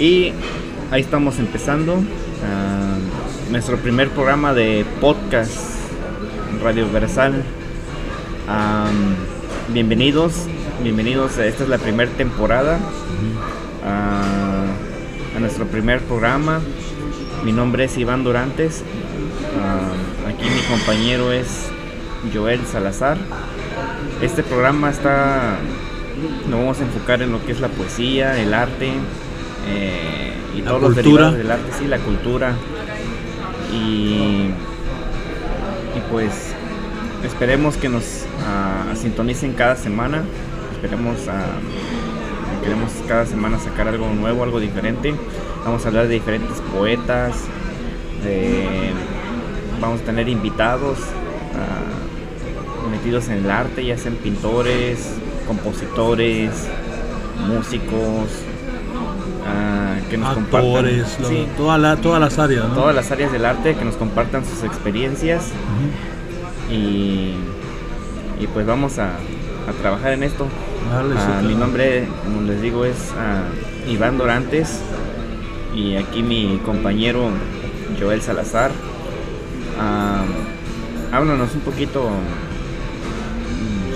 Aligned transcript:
Y 0.00 0.32
ahí 0.90 1.02
estamos 1.02 1.38
empezando 1.38 2.02
ah, 2.42 2.96
nuestro 3.50 3.76
primer 3.76 4.08
programa 4.08 4.54
de 4.54 4.86
podcast 4.98 5.52
Radio 6.62 6.90
Versal. 6.90 7.44
Ah, 8.48 8.88
bienvenidos, 9.68 10.46
bienvenidos. 10.82 11.36
Esta 11.36 11.64
es 11.64 11.68
la 11.68 11.76
primera 11.76 12.10
temporada 12.12 12.78
ah, 13.84 14.64
a 15.36 15.38
nuestro 15.38 15.66
primer 15.66 16.00
programa. 16.00 16.62
Mi 17.44 17.52
nombre 17.52 17.84
es 17.84 17.98
Iván 17.98 18.24
Durantes. 18.24 18.82
aquí 20.26 20.44
mi 20.48 20.62
compañero 20.62 21.30
es 21.30 21.68
Joel 22.32 22.64
Salazar. 22.64 23.18
Este 24.22 24.42
programa 24.42 24.88
está, 24.88 25.58
nos 26.48 26.58
vamos 26.58 26.80
a 26.80 26.84
enfocar 26.84 27.20
en 27.20 27.32
lo 27.32 27.44
que 27.44 27.52
es 27.52 27.60
la 27.60 27.68
poesía, 27.68 28.40
el 28.40 28.54
arte 28.54 28.94
eh, 29.68 30.32
y 30.56 30.62
todos 30.62 30.82
los 30.82 30.96
derivados 30.96 31.36
del 31.36 31.50
arte, 31.50 31.70
sí, 31.78 31.86
la 31.86 31.98
cultura. 31.98 32.54
Y, 33.72 34.50
y 35.96 36.00
pues 36.10 36.54
esperemos 37.24 37.76
que 37.76 37.88
nos 37.88 38.04
uh, 38.04 38.96
sintonicen 38.96 39.52
cada 39.52 39.76
semana. 39.76 40.22
Esperemos 40.72 41.18
uh, 41.26 42.62
queremos 42.62 42.90
cada 43.06 43.26
semana 43.26 43.58
sacar 43.58 43.88
algo 43.88 44.08
nuevo, 44.12 44.42
algo 44.42 44.60
diferente. 44.60 45.14
Vamos 45.64 45.84
a 45.84 45.88
hablar 45.88 46.08
de 46.08 46.14
diferentes 46.14 46.60
poetas. 46.72 47.34
vamos 49.80 50.00
a 50.00 50.04
tener 50.04 50.28
invitados. 50.28 50.98
Uh, 50.98 52.90
metidos 52.90 53.28
en 53.28 53.44
el 53.44 53.50
arte, 53.50 53.84
ya 53.84 53.96
sean 53.96 54.16
pintores, 54.16 55.14
compositores, 55.46 56.50
músicos, 57.46 58.28
ah, 59.50 59.96
que 60.08 60.16
nos 60.16 60.28
Actores, 60.36 61.16
compartan 61.18 61.56
todas 62.02 62.20
las 62.20 62.38
áreas, 62.38 62.74
todas 62.74 62.94
las 62.94 63.10
áreas 63.10 63.32
del 63.32 63.44
arte, 63.44 63.74
que 63.74 63.84
nos 63.84 63.96
compartan 63.96 64.44
sus 64.44 64.62
experiencias 64.64 65.50
y, 66.70 67.34
y, 68.40 68.46
pues 68.52 68.66
vamos 68.66 68.98
a, 68.98 69.10
trabajar 69.82 70.12
en 70.12 70.24
esto. 70.24 70.46
Ah, 70.92 71.42
mi 71.46 71.54
nombre, 71.54 72.08
como 72.24 72.42
les 72.42 72.60
digo, 72.60 72.84
es 72.84 73.12
ah, 73.18 73.42
Iván 73.88 74.18
Dorantes 74.18 74.80
y 75.74 75.96
aquí 75.96 76.22
mi 76.22 76.60
compañero 76.64 77.28
Joel 78.00 78.22
Salazar. 78.22 78.72
háblanos 81.12 81.54
un 81.54 81.60
poquito 81.60 82.10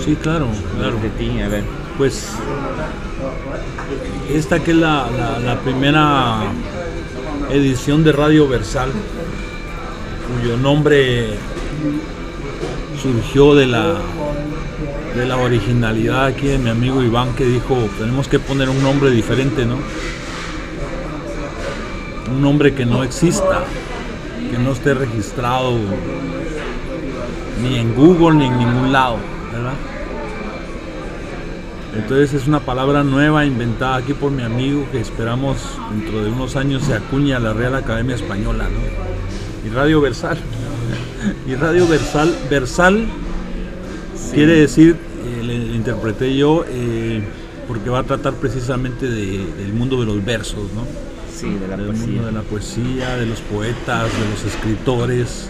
Sí, 0.05 0.15
claro, 0.21 0.47
claro. 0.77 0.99
De 0.99 1.09
ti, 1.09 1.41
a 1.41 1.47
ver. 1.47 1.63
Pues 1.97 2.29
esta 4.33 4.59
que 4.59 4.71
es 4.71 4.77
la, 4.77 5.59
primera 5.63 6.43
edición 7.49 8.03
de 8.03 8.11
Radio 8.11 8.49
Versal, 8.49 8.91
cuyo 10.27 10.57
nombre 10.57 11.35
surgió 13.01 13.55
de 13.55 13.67
la 13.67 13.95
de 15.15 15.25
la 15.25 15.37
originalidad 15.37 16.25
aquí 16.25 16.47
de 16.47 16.57
mi 16.57 16.69
amigo 16.69 17.01
Iván 17.01 17.33
que 17.35 17.45
dijo 17.45 17.77
tenemos 17.97 18.27
que 18.27 18.39
poner 18.39 18.69
un 18.69 18.83
nombre 18.83 19.09
diferente, 19.11 19.65
¿no? 19.65 19.77
Un 22.29 22.41
nombre 22.41 22.73
que 22.73 22.85
no 22.85 23.03
exista, 23.03 23.63
que 24.51 24.57
no 24.57 24.73
esté 24.73 24.93
registrado 24.93 25.77
ni 27.63 27.77
en 27.77 27.95
Google 27.95 28.35
ni 28.35 28.47
en 28.47 28.57
ningún 28.57 28.91
lado. 28.91 29.34
Entonces 31.95 32.33
es 32.33 32.47
una 32.47 32.59
palabra 32.59 33.03
nueva 33.03 33.45
inventada 33.45 33.95
aquí 33.95 34.13
por 34.13 34.29
mi 34.29 34.43
amigo 34.43 34.85
que 34.91 34.99
esperamos 34.99 35.57
dentro 35.91 36.23
de 36.23 36.29
unos 36.29 36.55
años 36.55 36.83
se 36.83 36.93
acuña 36.93 37.37
a 37.37 37.39
la 37.39 37.53
Real 37.53 37.75
Academia 37.75 38.15
Española, 38.15 38.65
¿no? 38.65 39.67
Y 39.67 39.73
Radio 39.73 40.01
Versal. 40.01 40.37
y 41.47 41.55
Radio 41.55 41.87
Versal, 41.87 42.35
Versal 42.49 43.05
quiere 44.33 44.59
decir, 44.59 44.97
eh, 45.25 45.43
le, 45.43 45.55
interpreté 45.55 46.35
yo, 46.35 46.65
eh, 46.67 47.23
porque 47.67 47.89
va 47.89 47.99
a 47.99 48.03
tratar 48.03 48.33
precisamente 48.33 49.07
del 49.07 49.73
mundo 49.73 49.99
de 49.99 50.05
los 50.05 50.23
versos, 50.23 50.71
¿no? 50.75 50.85
Sí, 51.33 51.49
de 51.49 51.67
la 51.67 51.77
del 51.77 51.87
poesía. 51.87 52.07
mundo 52.07 52.25
de 52.25 52.31
la 52.31 52.41
poesía, 52.41 53.15
de 53.17 53.25
los 53.25 53.39
poetas, 53.39 54.03
de 54.11 54.29
los 54.29 54.53
escritores. 54.53 55.49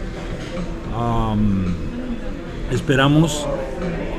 esperamos 2.72 3.48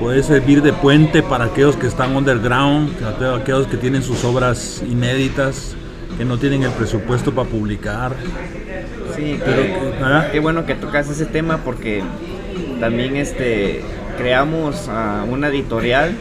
puede 0.01 0.23
servir 0.23 0.63
de 0.63 0.73
puente 0.73 1.23
para 1.23 1.47
aquellos 1.47 1.77
que 1.77 1.87
están 1.87 2.17
underground, 2.17 2.91
aquellos 3.41 3.67
que 3.67 3.77
tienen 3.77 4.03
sus 4.03 4.25
obras 4.25 4.83
inéditas, 4.87 5.75
que 6.19 6.25
no 6.25 6.39
tienen 6.39 6.63
el 6.63 6.73
presupuesto 6.73 7.33
para 7.33 7.49
publicar. 7.49 8.15
Sí, 9.17 9.39
pero 9.45 9.63
qué 10.31 10.41
bueno 10.41 10.67
que 10.67 10.75
tocas 10.75 11.09
ese 11.09 11.27
tema 11.27 11.59
porque 11.59 12.03
también 12.81 13.17
este 13.17 13.83
creamos 14.17 14.89
uh, 14.89 15.31
una 15.31 15.49
editorial 15.49 16.15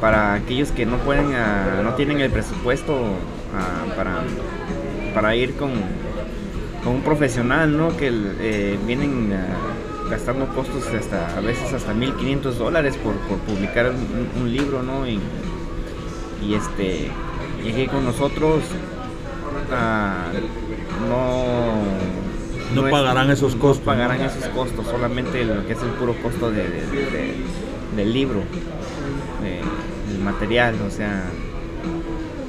para 0.00 0.34
aquellos 0.34 0.70
que 0.70 0.86
no 0.86 0.96
pueden, 0.98 1.26
uh, 1.26 1.82
no 1.82 1.94
tienen 1.94 2.20
el 2.20 2.30
presupuesto 2.30 2.94
uh, 2.94 3.96
para, 3.96 4.22
para 5.14 5.36
ir 5.36 5.54
con, 5.54 5.70
con 6.84 6.94
un 6.94 7.02
profesional, 7.02 7.76
¿no? 7.76 7.96
Que 7.96 8.10
eh, 8.40 8.78
vienen 8.86 9.32
gastando 10.10 10.46
costos 10.48 10.86
hasta 10.88 11.36
a 11.36 11.40
veces 11.40 11.72
hasta 11.72 11.94
1500 11.94 12.58
dólares 12.58 12.96
por, 12.96 13.14
publicar 13.40 13.92
un, 14.40 14.52
libro, 14.52 14.82
¿no? 14.82 15.06
Y, 15.06 15.20
este, 16.54 17.08
llegué 17.62 17.88
con 17.88 18.04
nosotros, 18.04 18.62
no, 21.08 22.82
no, 22.82 22.90
pagarán 22.90 23.30
esos 23.30 23.54
costos. 23.56 23.84
pagarán 23.84 24.20
esos 24.22 24.44
costos, 24.48 24.86
solamente 24.86 25.44
lo 25.44 25.66
que 25.66 25.72
es 25.72 25.82
el 25.82 25.90
puro 25.90 26.14
costo 26.22 26.50
de, 26.50 26.64
del 27.96 28.12
libro, 28.12 28.42
del 30.08 30.18
material, 30.20 30.76
o 30.86 30.90
sea, 30.90 31.24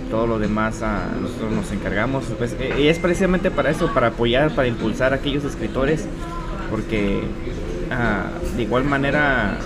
todo 0.10 0.28
lo 0.28 0.40
demás 0.40 0.82
nosotros 1.22 1.52
nos 1.52 1.72
encargamos. 1.72 2.26
Pues, 2.38 2.56
y 2.78 2.88
es 2.88 3.00
precisamente 3.00 3.52
para 3.52 3.70
eso, 3.70 3.94
para 3.94 4.08
apoyar, 4.08 4.54
para 4.56 4.68
impulsar 4.68 5.14
a 5.14 5.18
aquellos 5.18 5.44
escritores 5.44 6.08
porque 6.70 7.22
ah, 7.92 8.28
de 8.56 8.64
igual 8.64 8.84
manera 8.86 9.58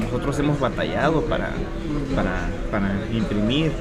nosotros 0.00 0.38
hemos 0.38 0.58
batallado 0.60 1.22
para, 1.22 1.50
para, 2.14 2.92
imprimir. 3.12 3.72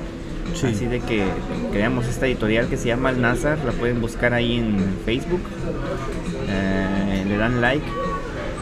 Así 0.52 0.86
de 0.86 1.00
que 1.00 1.24
creamos 1.72 2.08
esta 2.08 2.28
editorial 2.28 2.68
que 2.68 2.76
se 2.76 2.88
llama 2.88 3.12
El 3.12 3.22
Nazar, 3.22 3.60
la 3.66 3.72
pueden 3.72 4.02
buscar 4.02 4.34
ahí 4.34 4.58
en 4.58 4.98
Facebook, 5.06 5.40
eh, 6.50 7.24
le 7.26 7.38
dan 7.38 7.62
like 7.62 7.86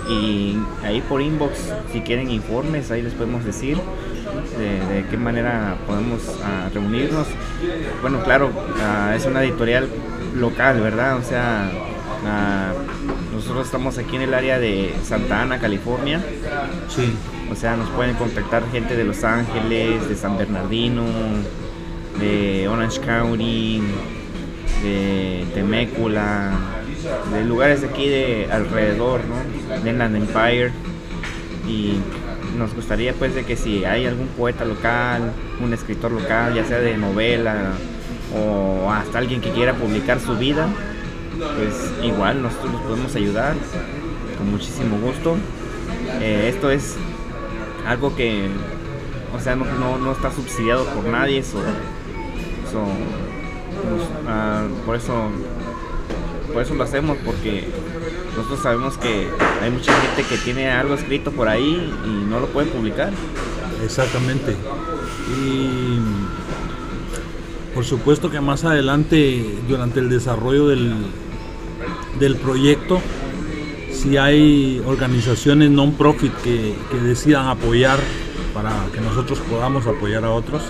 y 0.08 0.56
ahí 0.84 1.02
por 1.02 1.20
inbox 1.20 1.74
si 1.92 2.02
quieren 2.02 2.30
informes, 2.30 2.92
ahí 2.92 3.02
les 3.02 3.14
podemos 3.14 3.44
decir 3.44 3.78
de, 4.58 5.06
qué 5.10 5.18
manera 5.18 5.78
podemos 5.88 6.22
ah, 6.44 6.70
reunirnos. 6.74 7.28
Bueno, 8.02 8.24
claro, 8.24 8.52
ah, 8.82 9.14
es 9.16 9.26
una 9.26 9.44
editorial 9.44 9.88
local, 10.36 10.82
¿verdad? 10.82 11.18
O 11.18 11.24
sea, 11.24 11.72
nosotros 13.50 13.66
estamos 13.66 13.98
aquí 13.98 14.16
en 14.16 14.22
el 14.22 14.36
área 14.36 14.60
de 14.60 14.94
Santa 15.04 15.42
Ana, 15.42 15.58
California. 15.58 16.22
Sí. 16.88 17.12
O 17.52 17.56
sea, 17.56 17.76
nos 17.78 17.90
pueden 17.90 18.14
contactar 18.14 18.62
gente 18.72 18.96
de 18.96 19.04
Los 19.04 19.24
Ángeles, 19.24 20.08
de 20.08 20.16
San 20.16 20.38
Bernardino, 20.38 21.04
de 22.20 22.68
Orange 22.68 23.02
County, 23.02 23.82
de 24.84 25.48
Temécula, 25.56 26.52
de 27.34 27.44
lugares 27.44 27.82
de 27.82 27.88
aquí 27.88 28.08
de 28.08 28.50
alrededor, 28.52 29.22
¿no? 29.26 29.82
De 29.82 29.90
Inland 29.90 30.16
Empire. 30.16 30.72
Y 31.68 31.96
nos 32.56 32.76
gustaría 32.76 33.14
pues 33.14 33.34
de 33.34 33.46
que 33.46 33.56
si 33.56 33.84
hay 33.84 34.06
algún 34.06 34.28
poeta 34.28 34.64
local, 34.64 35.32
un 35.60 35.74
escritor 35.74 36.12
local, 36.12 36.54
ya 36.54 36.66
sea 36.66 36.78
de 36.82 36.96
novela 36.98 37.72
o 38.38 38.92
hasta 38.92 39.18
alguien 39.18 39.42
que 39.42 39.50
quiera 39.50 39.74
publicar 39.74 40.20
su 40.20 40.38
vida, 40.38 40.68
pues 41.40 41.94
igual 42.04 42.42
nosotros 42.42 42.74
los 42.74 42.82
podemos 42.82 43.16
ayudar 43.16 43.56
con 44.38 44.52
muchísimo 44.52 44.98
gusto. 45.00 45.38
Eh, 46.22 46.52
esto 46.54 46.70
es 46.70 46.96
algo 47.86 48.16
que, 48.16 48.48
o 49.36 49.40
sea, 49.40 49.56
no, 49.56 50.12
está 50.12 50.32
subsidiado 50.32 50.86
por 50.86 51.06
nadie, 51.06 51.40
eso, 51.40 51.60
ah, 54.28 54.66
por 54.86 54.96
eso 54.96 55.30
por 56.54 56.64
eso 56.64 56.74
lo 56.74 56.84
hacemos 56.84 57.18
porque 57.24 57.68
nosotros 58.36 58.60
sabemos 58.62 58.98
que 58.98 59.28
hay 59.62 59.70
mucha 59.70 59.94
gente 60.02 60.24
que 60.24 60.38
tiene 60.38 60.70
algo 60.70 60.96
escrito 60.96 61.32
por 61.32 61.48
ahí 61.48 61.94
y 62.06 62.30
no 62.30 62.40
lo 62.40 62.48
puede 62.48 62.68
publicar. 62.68 63.12
Exactamente. 63.84 64.56
Y 65.38 66.00
por 67.74 67.86
supuesto 67.86 68.32
que 68.32 68.42
más 68.42 68.66
adelante, 68.66 69.60
durante 69.68 70.00
el 70.00 70.10
desarrollo 70.10 70.68
del, 70.68 70.96
del 72.18 72.38
proyecto, 72.38 73.02
si 73.92 74.18
hay 74.18 74.82
organizaciones 74.86 75.70
non-profit 75.70 76.34
que, 76.42 76.74
decidan 77.04 77.48
apoyar 77.48 78.00
para 78.54 78.72
que 78.94 79.02
nosotros 79.02 79.40
podamos 79.50 79.86
apoyar 79.88 80.24
a 80.24 80.32
otros, 80.32 80.64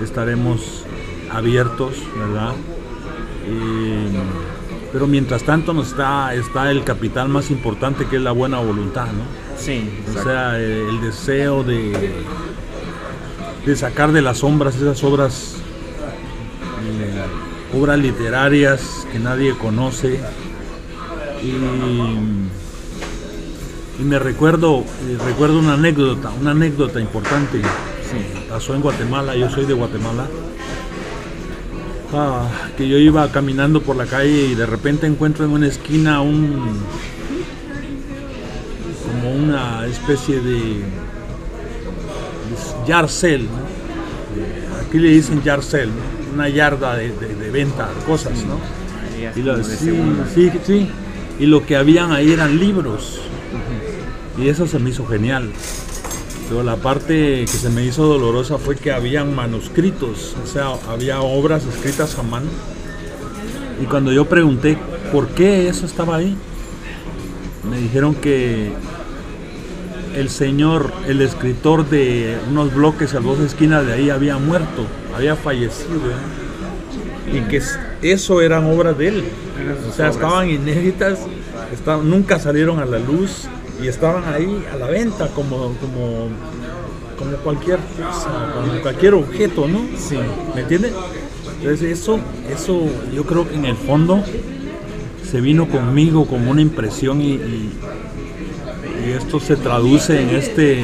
estaremos 0.00 0.84
abiertos, 1.30 1.94
¿verdad? 2.16 2.54
pero 4.92 5.06
mientras 5.06 5.42
tanto 5.42 5.72
nos 5.72 5.88
está, 5.88 6.34
está 6.34 6.70
el 6.70 6.84
capital 6.84 7.28
más 7.28 7.50
importante 7.50 8.06
que 8.06 8.16
es 8.16 8.22
la 8.22 8.32
buena 8.32 8.58
voluntad, 8.58 9.06
¿no? 9.06 9.24
Sí. 9.56 9.88
O 10.08 10.22
sea, 10.22 10.58
el, 10.58 11.00
deseo 11.00 11.62
de, 11.62 12.12
de 13.64 13.76
sacar 13.76 14.12
de 14.12 14.22
las 14.22 14.38
sombras 14.38 14.76
esas 14.76 15.02
obras, 15.04 15.56
eh, 16.84 17.76
obras 17.78 17.98
literarias 17.98 19.06
que 19.12 19.18
nadie 19.18 19.54
conoce. 19.56 20.20
Y, 21.42 21.52
me 24.02 24.18
recuerdo, 24.18 24.80
eh, 24.80 25.18
recuerdo 25.26 25.58
una 25.58 25.74
anécdota, 25.74 26.30
una 26.40 26.52
anécdota 26.52 27.00
importante. 27.00 27.60
Pasó 28.48 28.74
en 28.74 28.80
Guatemala, 28.80 29.36
yo 29.36 29.48
soy 29.50 29.66
de 29.66 29.74
Guatemala. 29.74 30.26
Ah, 32.12 32.48
que 32.76 32.88
yo 32.88 32.98
iba 32.98 33.30
caminando 33.30 33.80
por 33.82 33.94
la 33.94 34.04
calle 34.04 34.46
y 34.46 34.54
de 34.56 34.66
repente 34.66 35.06
encuentro 35.06 35.44
en 35.44 35.52
una 35.52 35.68
esquina 35.68 36.20
un 36.22 36.80
como 39.06 39.32
una 39.32 39.86
especie 39.86 40.40
de 40.40 40.82
yarcel 42.84 43.46
aquí 44.84 44.98
le 44.98 45.10
dicen 45.10 45.40
yarcel 45.44 45.88
una 46.34 46.48
yarda 46.48 46.96
de, 46.96 47.12
venta 47.52 47.88
de 47.88 48.04
cosas 48.04 48.32
¿no? 48.44 48.58
y 49.36 49.42
lo, 49.42 49.62
sí, 49.62 50.50
sí, 50.64 50.88
y 51.40 51.46
lo 51.46 51.66
que 51.66 51.74
habían 51.74 52.12
ahí 52.12 52.32
eran 52.32 52.60
libros 52.60 53.20
y 54.38 54.48
eso 54.48 54.66
se 54.68 54.78
me 54.78 54.90
hizo 54.90 55.04
genial 55.06 55.50
pero 56.50 56.64
la 56.64 56.74
parte 56.74 57.42
que 57.42 57.46
se 57.46 57.70
me 57.70 57.84
hizo 57.84 58.06
dolorosa 58.06 58.58
fue 58.58 58.74
que 58.74 58.90
habían 58.90 59.36
manuscritos, 59.36 60.34
o 60.42 60.48
sea, 60.48 60.72
había 60.88 61.20
obras 61.20 61.64
escritas 61.64 62.18
a 62.18 62.24
mano. 62.24 62.48
Y 63.80 63.84
cuando 63.84 64.10
yo 64.12 64.24
pregunté 64.24 64.76
por 65.12 65.28
qué 65.28 65.68
eso 65.68 65.86
estaba 65.86 66.16
ahí, 66.16 66.36
me 67.70 67.78
dijeron 67.78 68.16
que 68.16 68.72
el 70.16 70.28
señor, 70.28 70.92
el 71.06 71.22
escritor 71.22 71.88
de 71.88 72.36
unos 72.50 72.74
bloques 72.74 73.14
a 73.14 73.20
dos 73.20 73.38
esquinas 73.38 73.86
de 73.86 73.92
ahí 73.92 74.10
había 74.10 74.36
muerto, 74.36 74.86
había 75.14 75.36
fallecido. 75.36 76.00
¿eh? 76.00 77.38
Y 77.38 77.40
que 77.42 77.62
eso 78.02 78.40
eran 78.40 78.64
obras 78.64 78.98
de 78.98 79.06
él. 79.06 79.24
O 79.88 79.92
sea, 79.92 80.08
estaban 80.08 80.48
inéditas, 80.48 81.20
nunca 82.02 82.38
salieron 82.38 82.78
a 82.78 82.84
la 82.84 82.98
luz 82.98 83.48
y 83.82 83.88
estaban 83.88 84.24
ahí 84.32 84.64
a 84.72 84.76
la 84.76 84.86
venta 84.86 85.28
como, 85.28 85.74
como, 85.74 86.28
como 87.18 87.36
cualquier 87.42 87.78
como 88.54 88.80
cualquier 88.82 89.14
objeto, 89.14 89.68
¿no? 89.68 89.80
Sí. 89.96 90.18
¿Me 90.54 90.62
entiendes? 90.62 90.92
Entonces 91.58 91.98
eso, 91.98 92.18
eso 92.50 92.86
yo 93.14 93.24
creo 93.24 93.48
que 93.48 93.54
en 93.54 93.66
el 93.66 93.76
fondo 93.76 94.22
se 95.30 95.40
vino 95.40 95.68
conmigo 95.68 96.26
como 96.26 96.50
una 96.50 96.62
impresión 96.62 97.20
y, 97.20 97.34
y, 97.34 97.70
esto 99.16 99.40
se 99.40 99.56
traduce 99.56 100.20
en 100.20 100.30
este 100.30 100.80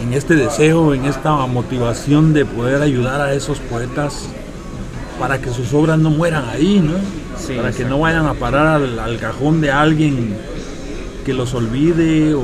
en 0.00 0.12
este 0.12 0.34
deseo, 0.34 0.94
en 0.94 1.04
esta 1.04 1.34
motivación 1.46 2.32
de 2.32 2.44
poder 2.44 2.80
ayudar 2.80 3.20
a 3.20 3.34
esos 3.34 3.58
poetas 3.58 4.28
para 5.22 5.40
que 5.40 5.50
sus 5.50 5.72
obras 5.72 6.00
no 6.00 6.10
mueran 6.10 6.48
ahí, 6.48 6.80
¿no? 6.80 6.94
para 7.54 7.70
que 7.70 7.84
no 7.84 8.00
vayan 8.00 8.26
a 8.26 8.34
parar 8.34 8.66
al, 8.66 8.98
al 8.98 9.18
cajón 9.20 9.60
de 9.60 9.70
alguien 9.70 10.34
que 11.24 11.32
los 11.32 11.54
olvide 11.54 12.34
o, 12.34 12.42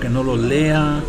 que 0.00 0.08
no 0.08 0.22
los 0.24 0.40
lea, 0.40 1.02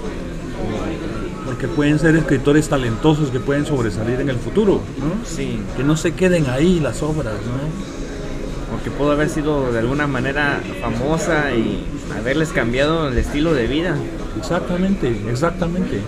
porque 1.46 1.70
pueden 1.70 2.00
ser 2.00 2.18
escritores 2.18 2.68
talentosos 2.68 3.30
que 3.30 3.40
pueden 3.40 3.66
sobresalir 3.66 4.20
en 4.20 4.28
el 4.28 4.36
futuro, 4.36 4.82
¿no? 5.00 5.26
Sí. 5.26 5.62
Que 5.78 5.86
no 5.86 5.96
se 5.96 6.16
queden 6.16 6.50
ahí 6.50 6.82
las 6.82 7.02
obras, 7.02 7.36
¿no? 7.36 8.76
Porque 8.76 8.92
pudo 8.92 9.12
haber 9.14 9.30
sido 9.30 9.72
de 9.72 9.80
alguna 9.80 10.08
manera 10.08 10.60
famosa 10.82 11.56
y 11.56 11.86
haberles 12.20 12.50
cambiado 12.50 13.08
el 13.08 13.18
estilo 13.18 13.54
de 13.54 13.68
vida. 13.68 13.96
Exactamente, 14.38 15.16
exactamente. 15.30 16.02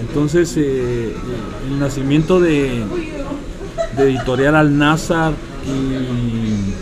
Entonces, 0.00 0.54
eh, 0.56 1.12
el 1.68 1.78
nacimiento 1.78 2.40
de, 2.40 2.84
de 3.96 4.10
Editorial 4.10 4.56
Al-Nazar 4.56 5.32
y 5.66 6.72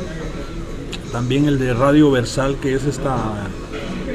también 1.13 1.47
el 1.47 1.59
de 1.59 1.75
Radio 1.75 2.11
Versal, 2.11 2.57
que 2.57 2.75
es 2.75 2.85
esta, 2.85 3.17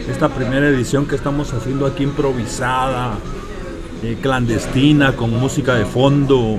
esta 0.10 0.30
primera 0.30 0.68
edición 0.68 1.06
que 1.06 1.16
estamos 1.16 1.54
haciendo 1.54 1.86
aquí 1.86 2.04
improvisada, 2.04 3.14
eh, 4.04 4.18
clandestina, 4.22 5.16
con 5.16 5.32
música 5.32 5.76
de 5.76 5.86
fondo, 5.86 6.58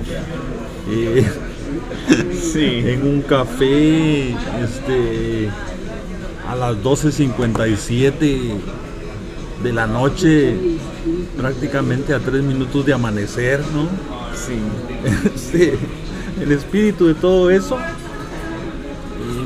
eh, 0.90 1.26
en 2.54 3.02
un 3.02 3.22
café, 3.22 4.30
este, 4.30 5.48
a 6.48 6.54
las 6.54 6.76
12.57 6.76 8.54
de 9.62 9.72
la 9.72 9.86
noche, 9.86 10.56
prácticamente 11.36 12.14
a 12.14 12.20
tres 12.20 12.42
minutos 12.42 12.86
de 12.86 12.92
amanecer, 12.92 13.60
¿no? 13.74 13.88
Sí. 14.34 15.72
el 16.40 16.52
espíritu 16.52 17.06
de 17.06 17.14
todo 17.14 17.50
eso 17.50 17.78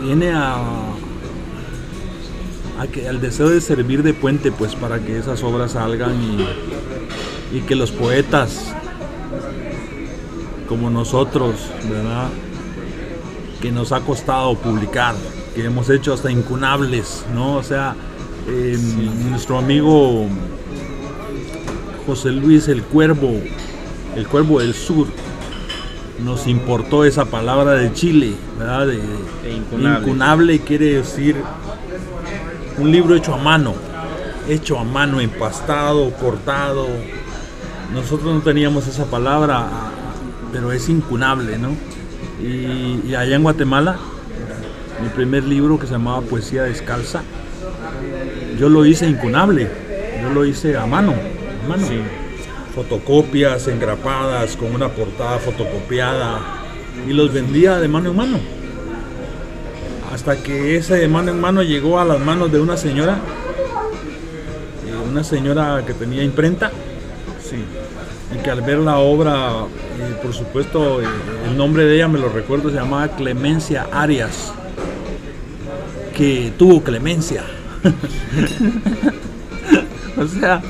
viene 0.03 0.33
a, 0.33 0.57
a 2.79 2.87
que, 2.87 3.09
al 3.09 3.21
deseo 3.21 3.49
de 3.49 3.61
servir 3.61 4.03
de 4.03 4.15
puente 4.15 4.53
pues 4.53 4.75
para 4.75 4.99
que 4.99 5.19
esas 5.19 5.43
obras 5.43 5.73
salgan 5.73 6.15
y, 6.23 7.57
y 7.57 7.61
que 7.61 7.75
los 7.75 7.93
poetas 7.93 8.73
como 10.73 10.89
nosotros, 10.89 11.55
¿verdad? 11.89 12.29
Que 13.61 13.71
nos 13.71 13.93
ha 13.93 14.01
costado 14.01 14.55
publicar, 14.55 15.15
que 15.55 15.67
hemos 15.67 15.91
hecho 15.91 16.15
hasta 16.15 16.31
incunables, 16.31 17.27
¿no? 17.35 17.57
O 17.57 17.63
sea, 17.63 17.95
nuestro 19.29 19.59
amigo 19.59 20.27
José 22.07 22.31
Luis 22.31 22.69
el 22.69 22.83
Cuervo, 22.83 23.39
el 24.17 24.27
Cuervo 24.27 24.61
del 24.61 24.73
Sur, 24.73 25.09
nos 26.25 26.47
importó 26.47 27.05
esa 27.05 27.25
palabra 27.25 27.73
de 27.73 27.93
Chile, 27.93 28.35
¿verdad? 28.59 28.87
De, 28.87 29.01
incunable. 29.51 30.61
quiere 30.61 30.97
decir 30.97 31.37
un 32.79 32.91
libro 32.91 33.15
hecho 33.15 33.35
a 33.35 33.39
mano, 33.39 33.75
hecho 34.49 34.79
a 34.79 34.85
mano, 34.85 35.21
empastado, 35.21 36.11
cortado. 36.13 36.87
Nosotros 37.93 38.35
no 38.35 38.41
teníamos 38.41 38.87
esa 38.87 39.07
palabra, 39.07 39.67
pero 40.53 40.73
es 40.73 40.89
incunable, 40.89 41.59
¿no? 41.59 41.71
Y, 42.41 43.15
allá 43.15 43.37
en 43.37 43.43
Guatemala, 43.43 43.97
mi 45.03 45.09
primer 45.09 45.45
libro 45.45 45.79
que 45.79 45.87
se 45.87 45.93
llamaba 45.93 46.23
Poesía 46.23 46.63
Descalza, 46.63 47.23
yo 48.59 48.69
lo 48.69 48.87
hice 48.87 49.09
incunable, 49.09 49.69
yo 50.23 50.31
lo 50.31 50.45
hice 50.45 50.77
a 50.77 50.87
mano, 50.87 51.15
a 51.65 51.69
mano 51.69 51.87
fotocopias 52.75 53.69
engrapadas 53.69 54.57
con 54.57 54.75
una 54.75 54.89
portada 54.89 55.39
fotocopiada 55.39 56.41
y 57.07 57.13
los 57.13 57.33
vendía 57.33 57.79
de 57.79 57.89
mano 57.89 58.11
en 58.11 58.17
mano. 58.17 58.41
Hasta 60.13 60.37
que 60.37 60.77
ese 60.77 60.97
de 60.97 61.09
mano 61.09 61.31
en 61.31 61.41
mano 61.41 61.63
llegó 61.63 61.99
a 61.99 62.05
las 62.05 62.21
manos 62.21 62.53
de 62.53 62.61
una 62.61 62.77
señora, 62.77 63.19
eh, 64.87 65.11
una 65.11 65.25
señora 65.25 65.83
que 65.87 65.95
tenía 65.95 66.23
imprenta, 66.23 66.71
y 68.35 68.39
que 68.43 68.51
al 68.51 68.63
ver 68.63 68.79
la 68.79 68.99
obra, 68.99 69.67
eh, 69.99 70.17
por 70.23 70.33
supuesto, 70.33 71.03
eh, 71.03 71.07
el 71.47 71.55
nombre 71.57 71.85
de 71.85 71.97
ella 71.97 72.09
me 72.09 72.19
lo 72.19 72.31
recuerdo, 72.31 72.71
se 72.71 72.77
llamaba 72.77 73.09
Clemencia 73.09 73.89
Arias, 73.93 74.55
que 76.17 76.53
tuvo 76.59 76.83
clemencia. 76.83 77.45
o 80.17 80.27
sea, 80.27 80.63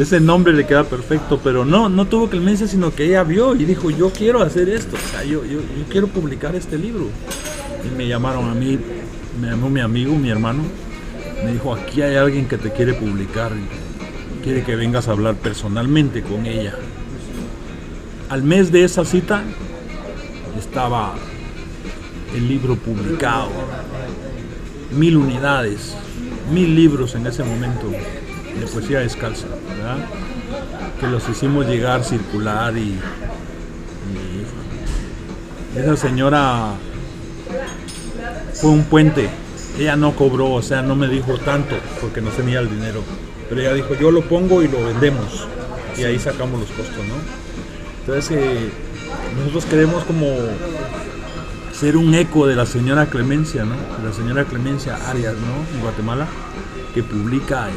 ese 0.00 0.20
nombre 0.20 0.54
le 0.54 0.66
queda 0.66 0.84
perfecto, 0.84 1.38
pero 1.44 1.64
no, 1.64 1.88
no 1.90 2.06
tuvo 2.06 2.30
clemencia, 2.30 2.66
sino 2.66 2.94
que 2.94 3.04
ella 3.04 3.24
vio 3.24 3.54
y 3.54 3.64
dijo, 3.66 3.90
yo 3.90 4.10
quiero 4.10 4.40
hacer 4.40 4.70
esto, 4.70 4.96
o 4.96 5.10
sea, 5.10 5.22
yo, 5.24 5.44
yo, 5.44 5.60
quiero 5.90 6.06
publicar 6.06 6.54
este 6.54 6.78
libro. 6.78 7.08
Y 7.84 7.94
me 7.94 8.08
llamaron 8.08 8.48
a 8.48 8.54
mí, 8.54 8.78
me 9.40 9.48
llamó 9.48 9.68
mi 9.68 9.80
amigo, 9.80 10.14
mi 10.14 10.30
hermano, 10.30 10.62
me 11.44 11.52
dijo, 11.52 11.74
aquí 11.74 12.00
hay 12.00 12.16
alguien 12.16 12.48
que 12.48 12.56
te 12.56 12.70
quiere 12.70 12.94
publicar, 12.94 13.52
y 13.52 14.42
quiere 14.42 14.64
que 14.64 14.76
vengas 14.76 15.08
a 15.08 15.12
hablar 15.12 15.34
personalmente 15.34 16.22
con 16.22 16.46
ella. 16.46 16.74
Al 18.30 18.42
mes 18.42 18.72
de 18.72 18.84
esa 18.84 19.04
cita 19.04 19.42
estaba 20.58 21.14
el 22.34 22.48
libro 22.48 22.76
publicado, 22.76 23.50
mil 24.96 25.18
unidades, 25.18 25.94
mil 26.50 26.74
libros 26.74 27.14
en 27.14 27.26
ese 27.26 27.44
momento 27.44 27.92
de 28.58 28.66
poesía 28.66 29.00
descalza, 29.00 29.46
que 31.00 31.06
los 31.06 31.28
hicimos 31.28 31.66
llegar, 31.66 32.04
circular 32.04 32.76
y, 32.76 32.98
esa 35.76 35.96
señora 35.96 36.74
fue 38.52 38.70
un 38.70 38.84
puente. 38.84 39.30
Ella 39.78 39.96
no 39.96 40.14
cobró, 40.14 40.50
o 40.52 40.62
sea, 40.62 40.82
no 40.82 40.94
me 40.94 41.08
dijo 41.08 41.38
tanto 41.38 41.76
porque 42.00 42.20
no 42.20 42.28
tenía 42.28 42.60
el 42.60 42.68
dinero. 42.68 43.02
Pero 43.48 43.60
ella 43.62 43.72
dijo, 43.72 43.94
yo 43.94 44.10
lo 44.10 44.20
pongo 44.22 44.62
y 44.62 44.68
lo 44.68 44.84
vendemos. 44.84 45.48
Y 45.96 46.04
ahí 46.04 46.18
sacamos 46.18 46.60
los 46.60 46.68
costos, 46.70 46.98
¿no? 46.98 47.14
Entonces, 48.00 48.30
eh, 48.32 48.70
nosotros 49.38 49.64
queremos 49.64 50.04
como 50.04 50.26
ser 51.72 51.96
un 51.96 52.14
eco 52.14 52.46
de 52.46 52.54
la 52.54 52.66
señora 52.66 53.06
Clemencia, 53.06 53.64
¿no? 53.64 53.74
De 53.74 54.08
la 54.08 54.14
señora 54.14 54.44
Clemencia 54.44 54.96
Arias, 55.08 55.34
¿no? 55.34 55.74
En 55.76 55.82
Guatemala, 55.82 56.26
que 56.94 57.02
publica, 57.02 57.68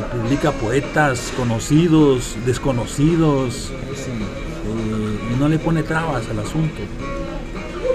que 0.00 0.16
publica 0.16 0.52
poetas 0.52 1.32
conocidos, 1.36 2.36
desconocidos, 2.46 3.70
eh, 3.70 5.34
y 5.34 5.38
no 5.38 5.48
le 5.48 5.58
pone 5.58 5.82
trabas 5.82 6.28
al 6.28 6.38
asunto. 6.38 6.80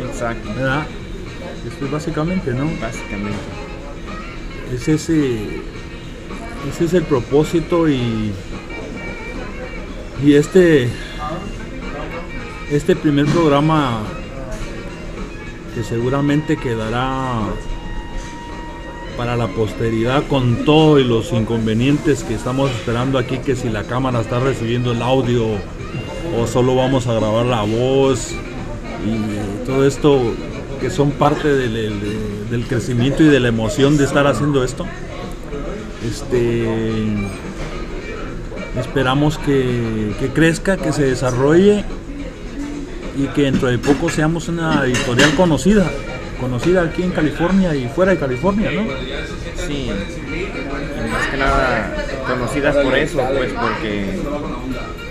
Exacto. 0.08 0.50
¿Verdad? 0.56 0.86
Esto 1.68 1.86
es 1.86 1.92
básicamente, 1.92 2.52
¿no? 2.54 2.70
Básicamente. 2.80 3.40
Es 4.74 4.88
ese, 4.88 5.62
ese 6.70 6.86
es 6.86 6.94
el 6.94 7.04
propósito 7.04 7.90
y, 7.90 8.32
y 10.24 10.34
este, 10.34 10.90
este 12.72 12.96
primer 12.96 13.26
programa 13.28 14.04
que 15.74 15.84
seguramente 15.84 16.58
quedará 16.58 17.42
para 19.18 19.36
la 19.36 19.48
posteridad 19.48 20.24
con 20.28 20.66
todos 20.66 21.02
los 21.06 21.32
inconvenientes 21.32 22.24
que 22.24 22.34
estamos 22.34 22.72
esperando 22.72 23.18
aquí, 23.18 23.38
que 23.40 23.56
si 23.56 23.70
la 23.70 23.84
cámara 23.84 24.22
está 24.22 24.40
recibiendo 24.40 24.92
el 24.92 25.02
audio 25.02 25.46
o 26.38 26.48
solo 26.48 26.76
vamos 26.76 27.08
a 27.08 27.14
grabar 27.14 27.46
la 27.46 27.62
voz 27.62 28.32
y 29.06 29.66
todo 29.66 29.86
esto 29.86 30.22
que 30.80 30.90
son 30.90 31.12
parte 31.12 31.48
del, 31.48 32.66
crecimiento 32.68 33.24
y 33.24 33.28
de 33.28 33.40
la 33.40 33.50
emoción 33.50 33.98
de 33.98 34.06
estar 34.06 34.28
haciendo 34.28 34.64
esto. 34.64 34.86
Este 36.08 36.66
esperamos 38.80 39.38
que 39.38 40.32
crezca, 40.34 40.78
que 40.78 40.92
se 40.92 41.04
desarrolle 41.04 41.86
y 43.18 43.28
que 43.28 43.44
dentro 43.44 43.70
de 43.70 43.78
poco 43.78 44.10
seamos 44.10 44.48
una 44.48 44.86
editorial 44.86 45.34
conocida, 45.36 45.90
conocida 46.40 46.84
aquí 46.84 47.04
en 47.04 47.12
California 47.12 47.76
y 47.76 47.88
fuera 47.88 48.12
de 48.12 48.20
California, 48.20 48.72
¿no? 48.72 48.84
Sí, 49.68 49.90
y 49.90 51.12
más 51.12 51.28
que 51.28 51.38
nada 51.38 51.94
conocidas 52.28 52.76
por 52.78 52.96
eso, 52.96 53.22
pues 53.36 53.54
porque 53.54 54.20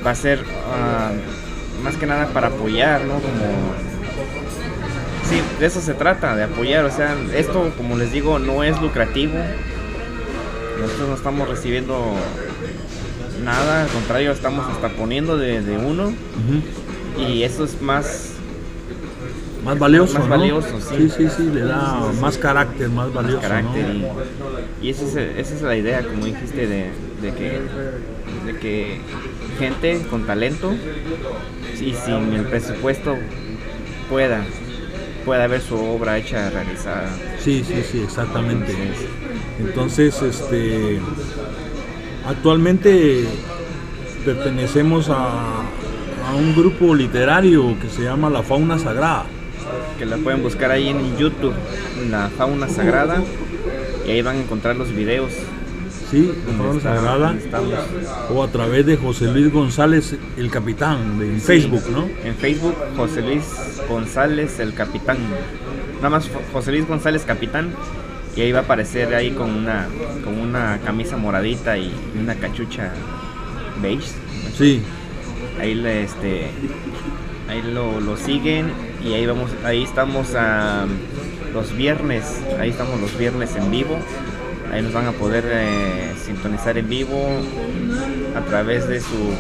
va 0.05 0.11
a 0.11 0.15
ser 0.15 0.45
ah, 0.73 1.13
más 1.83 1.97
que 1.97 2.07
nada 2.07 2.27
para 2.29 2.49
apoyar, 2.49 3.03
¿no? 3.03 3.15
Como 3.15 3.75
sí, 5.29 5.41
de 5.59 5.67
eso 5.67 5.81
se 5.81 5.95
trata, 5.95 6.37
de 6.37 6.45
apoyar, 6.45 6.85
o 6.85 6.91
sea, 6.91 7.17
esto 7.35 7.73
como 7.77 7.97
les 7.97 8.13
digo 8.13 8.39
no 8.39 8.63
es 8.65 8.81
lucrativo. 8.81 9.35
Nosotros 10.81 11.09
no 11.09 11.15
estamos 11.15 11.49
recibiendo 11.49 12.15
nada, 13.45 13.83
al 13.83 13.89
contrario, 13.89 14.33
estamos 14.33 14.69
hasta 14.69 14.89
poniendo 14.91 15.39
de, 15.39 15.63
de 15.63 15.79
uno 15.79 16.13
y 17.19 17.43
eso 17.43 17.65
es 17.65 17.81
más 17.81 18.34
Más 19.65 19.79
valioso, 19.79 20.19
Más 20.19 20.29
¿no? 20.29 20.37
valioso, 20.37 20.81
sí. 20.81 20.95
Sí, 20.99 21.11
sí, 21.17 21.29
sí, 21.37 21.51
le 21.53 21.63
da 21.63 21.99
más 22.21 22.37
carácter, 22.39 22.89
más 22.91 23.13
valioso, 23.13 23.41
carácter 23.41 23.89
¿no? 23.89 24.09
y, 24.83 24.87
y 24.87 24.91
esa, 24.91 25.05
es, 25.05 25.17
esa 25.17 25.55
es 25.55 25.63
la 25.63 25.77
idea 25.77 26.03
como 26.07 26.27
dijiste 26.27 26.67
de, 26.67 26.91
de 27.23 27.35
que 27.35 27.61
de 28.47 28.59
que 28.59 29.01
gente 29.59 30.03
con 30.11 30.27
talento 30.27 30.73
y 31.81 31.95
sin 31.95 32.35
el 32.35 32.45
presupuesto 32.45 33.17
pueda 34.11 34.45
pueda 35.25 35.47
ver 35.47 35.63
su 35.63 35.77
obra 35.77 36.19
hecha 36.19 36.51
realizada 36.51 37.09
Sí, 37.39 37.65
sí, 37.67 37.83
sí, 37.91 38.03
exactamente. 38.03 38.73
Entonces, 39.59 40.15
Entonces, 40.21 40.41
este, 40.41 40.99
actualmente 42.27 43.25
pertenecemos 44.25 45.09
a, 45.11 45.61
a 46.27 46.35
un 46.37 46.55
grupo 46.55 46.95
literario 46.95 47.79
que 47.81 47.89
se 47.89 48.03
llama 48.03 48.31
La 48.31 48.43
Fauna 48.43 48.79
Sagrada. 48.79 49.27
Que 49.99 50.05
la 50.07 50.17
pueden 50.19 50.43
buscar 50.43 50.71
ahí 50.71 50.89
en 50.89 51.17
YouTube 51.17 51.55
la 52.11 52.29
fauna 52.37 52.69
sagrada 52.69 53.23
y 54.07 54.11
ahí 54.11 54.23
van 54.23 54.37
a 54.37 54.41
encontrar 54.41 54.77
los 54.77 54.93
videos 54.95 55.33
Sí, 56.11 56.31
Fauna 56.59 56.77
está- 56.77 56.97
Sagrada. 56.97 57.35
O 58.33 58.43
a 58.45 58.49
través 58.49 58.87
de 58.87 58.97
José 58.97 59.25
Luis 59.33 59.51
González, 59.53 60.15
el 60.37 60.49
capitán, 60.51 61.19
de 61.19 61.27
en 61.27 61.41
Sí, 61.41 61.47
Facebook, 61.47 61.83
¿no? 61.91 62.07
En 62.25 62.35
Facebook, 62.37 62.75
José 62.97 63.23
Luis 63.23 63.43
González, 63.89 64.61
el 64.61 64.75
capitán. 64.75 65.17
Nada 65.97 66.11
más 66.11 66.31
José 66.53 66.71
Luis 66.73 66.87
González, 66.87 67.25
capitán. 67.25 67.71
Y 68.37 68.43
ahí 68.43 68.53
va 68.53 68.61
a 68.61 68.63
aparecer 68.63 69.13
ahí 69.15 69.31
con 69.33 69.51
una, 69.51 69.89
con 70.23 70.39
una 70.39 70.79
camisa 70.85 71.17
moradita 71.17 71.79
y 71.79 71.91
una 72.21 72.35
cachucha 72.37 72.93
beige. 73.83 74.07
Sí, 74.57 74.83
Ahí 75.61 75.75
le, 75.75 76.05
este, 76.05 76.47
ahí 77.49 77.63
lo, 77.73 78.01
lo 78.01 78.17
siguen 78.17 78.67
y 79.05 79.13
ahí 79.13 79.27
vamos, 79.27 79.51
ahí 79.65 79.83
estamos 79.83 80.35
a 80.35 80.87
los 81.53 81.77
viernes, 81.77 82.43
ahí 82.59 82.71
estamos 82.71 83.01
los 83.01 83.17
viernes 83.19 83.55
en 83.57 83.71
vivo. 83.71 83.99
Ahí 84.73 84.83
nos 84.83 84.93
van 84.93 85.07
a 85.07 85.13
poder 85.13 85.45
eh, 85.47 86.15
sintonizar 86.25 86.77
en 86.79 86.89
vivo 86.89 87.21
a 88.35 88.41
través 88.41 88.89
de 88.89 89.01
su, 89.01 89.35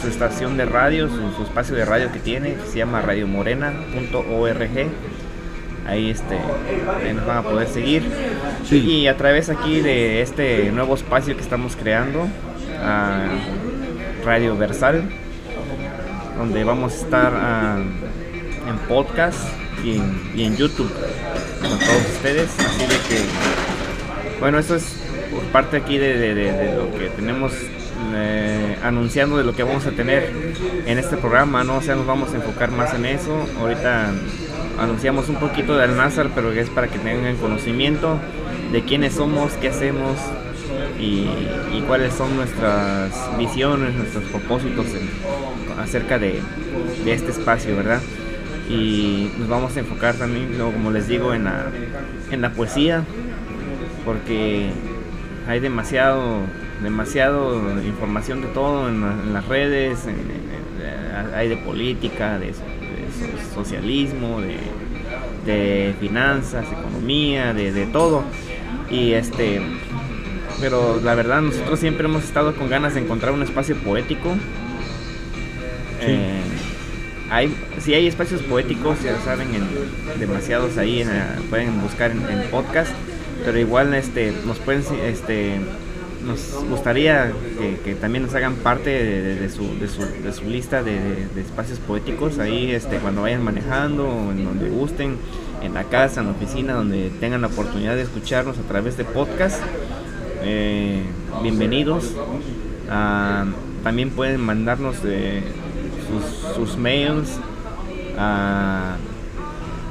su 0.00 0.08
estación 0.08 0.56
de 0.56 0.66
radio, 0.66 1.08
su, 1.08 1.32
su 1.36 1.42
espacio 1.42 1.74
de 1.74 1.84
radio 1.84 2.12
que 2.12 2.20
tiene, 2.20 2.54
que 2.54 2.66
se 2.70 2.78
llama 2.78 3.00
radiomorena.org. 3.00 4.88
Ahí, 5.84 6.10
este, 6.10 6.38
ahí 7.04 7.12
nos 7.12 7.26
van 7.26 7.38
a 7.38 7.42
poder 7.42 7.66
seguir. 7.66 8.04
Sí. 8.64 8.78
Y 8.78 9.08
a 9.08 9.16
través 9.16 9.50
aquí 9.50 9.80
de 9.80 10.22
este 10.22 10.70
nuevo 10.70 10.94
espacio 10.94 11.34
que 11.34 11.42
estamos 11.42 11.74
creando, 11.74 12.28
a 12.80 13.24
Radio 14.24 14.56
Versal, 14.56 15.02
donde 16.38 16.62
vamos 16.62 16.92
a 16.92 16.96
estar 16.96 17.32
ah, 17.34 17.78
en 18.66 18.76
podcast 18.88 19.38
y 19.84 20.42
en, 20.42 20.56
YouTube 20.56 20.90
con 21.60 21.78
todos 21.78 22.02
ustedes. 22.14 22.50
Así 22.58 22.82
de 22.82 22.96
que, 23.08 23.24
bueno, 24.40 24.58
eso 24.58 24.76
es 24.76 24.96
por 25.30 25.42
parte 25.44 25.76
aquí 25.76 25.98
de, 25.98 26.16
de- 26.34 26.74
lo 26.76 26.92
que 26.98 27.08
tenemos 27.08 27.52
eh, 28.14 28.76
anunciando 28.82 29.36
de 29.38 29.44
lo 29.44 29.54
que 29.54 29.62
vamos 29.62 29.86
a 29.86 29.90
tener 29.92 30.30
en 30.86 30.98
este 30.98 31.16
programa, 31.16 31.64
¿no? 31.64 31.76
O 31.78 31.82
sea, 31.82 31.94
nos 31.94 32.06
vamos 32.06 32.32
a 32.32 32.36
enfocar 32.36 32.70
más 32.70 32.94
en 32.94 33.06
eso. 33.06 33.46
Ahorita 33.58 34.12
anunciamos 34.78 35.28
un 35.28 35.36
poquito 35.36 35.76
de 35.76 35.84
Alnazar, 35.84 36.30
pero 36.34 36.52
es 36.52 36.68
para 36.68 36.88
que 36.88 36.98
tengan 36.98 37.36
conocimiento 37.36 38.18
de 38.72 38.82
quiénes 38.82 39.14
somos, 39.14 39.52
qué 39.54 39.68
hacemos 39.68 40.18
y, 41.00 41.26
cuáles 41.86 42.14
son 42.14 42.36
nuestras 42.36 43.10
visiones, 43.36 43.94
nuestros 43.94 44.24
propósitos 44.24 44.86
acerca 45.78 46.18
de 46.18 46.40
este 47.06 47.32
espacio, 47.32 47.76
¿verdad? 47.76 48.00
Y 48.72 49.30
nos 49.38 49.48
vamos 49.48 49.76
a 49.76 49.80
enfocar 49.80 50.14
también, 50.14 50.54
como 50.58 50.90
les 50.90 51.06
digo, 51.08 51.34
en 51.34 51.44
la, 51.44 51.66
en 52.30 52.40
la 52.40 52.50
poesía, 52.52 53.04
porque 54.04 54.70
hay 55.46 55.60
demasiado, 55.60 56.38
demasiado 56.82 57.60
información 57.84 58.40
de 58.40 58.48
todo 58.48 58.88
en, 58.88 59.00
la- 59.02 59.12
en 59.12 59.32
las 59.34 59.46
redes, 59.46 60.04
en- 60.06 60.10
en- 60.10 61.28
en- 61.28 61.34
hay 61.34 61.48
de 61.48 61.56
política, 61.58 62.38
de, 62.38 62.54
so- 62.54 62.60
de 62.62 63.46
so- 63.52 63.54
socialismo, 63.62 64.40
de, 64.40 64.56
de 65.44 65.94
finanzas, 66.00 66.64
economía, 66.72 67.52
de, 67.52 67.72
de 67.72 67.86
todo. 67.86 68.24
Y 68.90 69.12
este, 69.12 69.60
pero 70.60 71.00
la 71.02 71.14
verdad 71.14 71.42
nosotros 71.42 71.78
siempre 71.78 72.06
hemos 72.06 72.24
estado 72.24 72.54
con 72.54 72.68
ganas 72.70 72.94
de 72.94 73.00
encontrar 73.00 73.32
un 73.32 73.42
espacio 73.42 73.76
poético. 73.76 74.30
Eh, 76.00 76.41
si 77.78 77.94
hay 77.94 78.06
espacios 78.06 78.42
poéticos, 78.42 79.02
ya 79.02 79.18
saben, 79.20 79.48
en, 79.54 80.20
demasiados 80.20 80.76
ahí, 80.76 81.00
en, 81.00 81.08
pueden 81.48 81.80
buscar 81.80 82.10
en, 82.10 82.50
podcast, 82.50 82.92
pero 83.44 83.58
igual 83.58 83.94
este, 83.94 84.32
nos 84.46 84.58
pueden, 84.58 84.82
este, 85.04 85.58
nos 86.26 86.62
gustaría 86.68 87.32
que, 87.84 87.94
también 87.94 88.24
nos 88.24 88.34
hagan 88.34 88.54
parte 88.56 88.90
de, 88.90 89.22
de- 89.22 89.34
de 89.36 89.48
su, 89.48 89.66
de, 89.78 90.32
su, 90.32 90.44
lista 90.44 90.82
de, 90.82 90.96
espacios 91.40 91.78
poéticos 91.78 92.38
ahí, 92.38 92.70
este, 92.70 92.98
cuando 92.98 93.22
vayan 93.22 93.42
manejando, 93.42 94.28
en 94.30 94.44
donde 94.44 94.68
gusten, 94.68 95.16
en 95.62 95.74
la 95.74 95.84
casa, 95.84 96.20
en 96.20 96.26
la 96.26 96.32
oficina, 96.32 96.74
donde 96.74 97.10
tengan 97.20 97.40
la 97.40 97.46
oportunidad 97.46 97.94
de 97.94 98.02
escucharnos 98.02 98.58
a 98.58 98.62
través 98.62 98.96
de 98.96 99.04
podcast. 99.04 99.60
Eh, 100.42 101.02
bienvenidos. 101.42 102.12
Ah, 102.90 103.46
también 103.84 104.10
pueden 104.10 104.40
mandarnos 104.40 104.96
eh, 105.04 105.40
sus, 106.12 106.22
sus 106.54 106.76
mails 106.76 107.38
a 108.18 108.96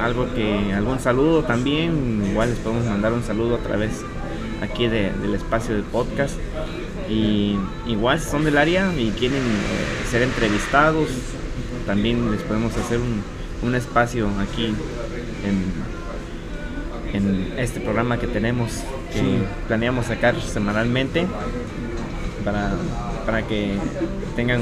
algo 0.04 0.28
que, 0.34 0.74
algún 0.74 1.00
saludo 1.00 1.44
también, 1.44 2.25
igual 2.30 2.50
les 2.50 2.60
podemos 2.60 2.84
mandar 2.86 3.14
un 3.14 3.24
saludo 3.24 3.56
a 3.56 3.60
través 3.60 4.02
aquí 4.62 4.88
de- 4.88 5.14
del 5.14 5.34
espacio 5.34 5.75
del 5.75 5.84
podcast. 5.86 6.36
Y 7.10 7.56
igual 7.88 8.20
si 8.20 8.30
son 8.30 8.44
del 8.44 8.58
área 8.58 8.92
y 9.00 9.12
quieren 9.12 9.40
eh, 9.40 10.06
ser 10.12 10.24
entrevistados, 10.24 11.08
también 11.86 12.30
les 12.32 12.42
podemos 12.42 12.75
hacer 12.75 13.00
un, 13.00 13.22
un 13.66 13.75
espacio 13.75 14.28
aquí 14.42 14.74
en, 15.46 15.64
en 17.14 17.54
este 17.58 17.80
programa 17.80 18.20
que 18.20 18.28
tenemos, 18.28 18.84
que 19.12 19.44
planeamos 19.68 20.08
sacar 20.08 20.40
semanalmente 20.42 21.28
para, 22.44 22.74
para 23.26 23.42
que 23.44 23.76
tengan 24.36 24.62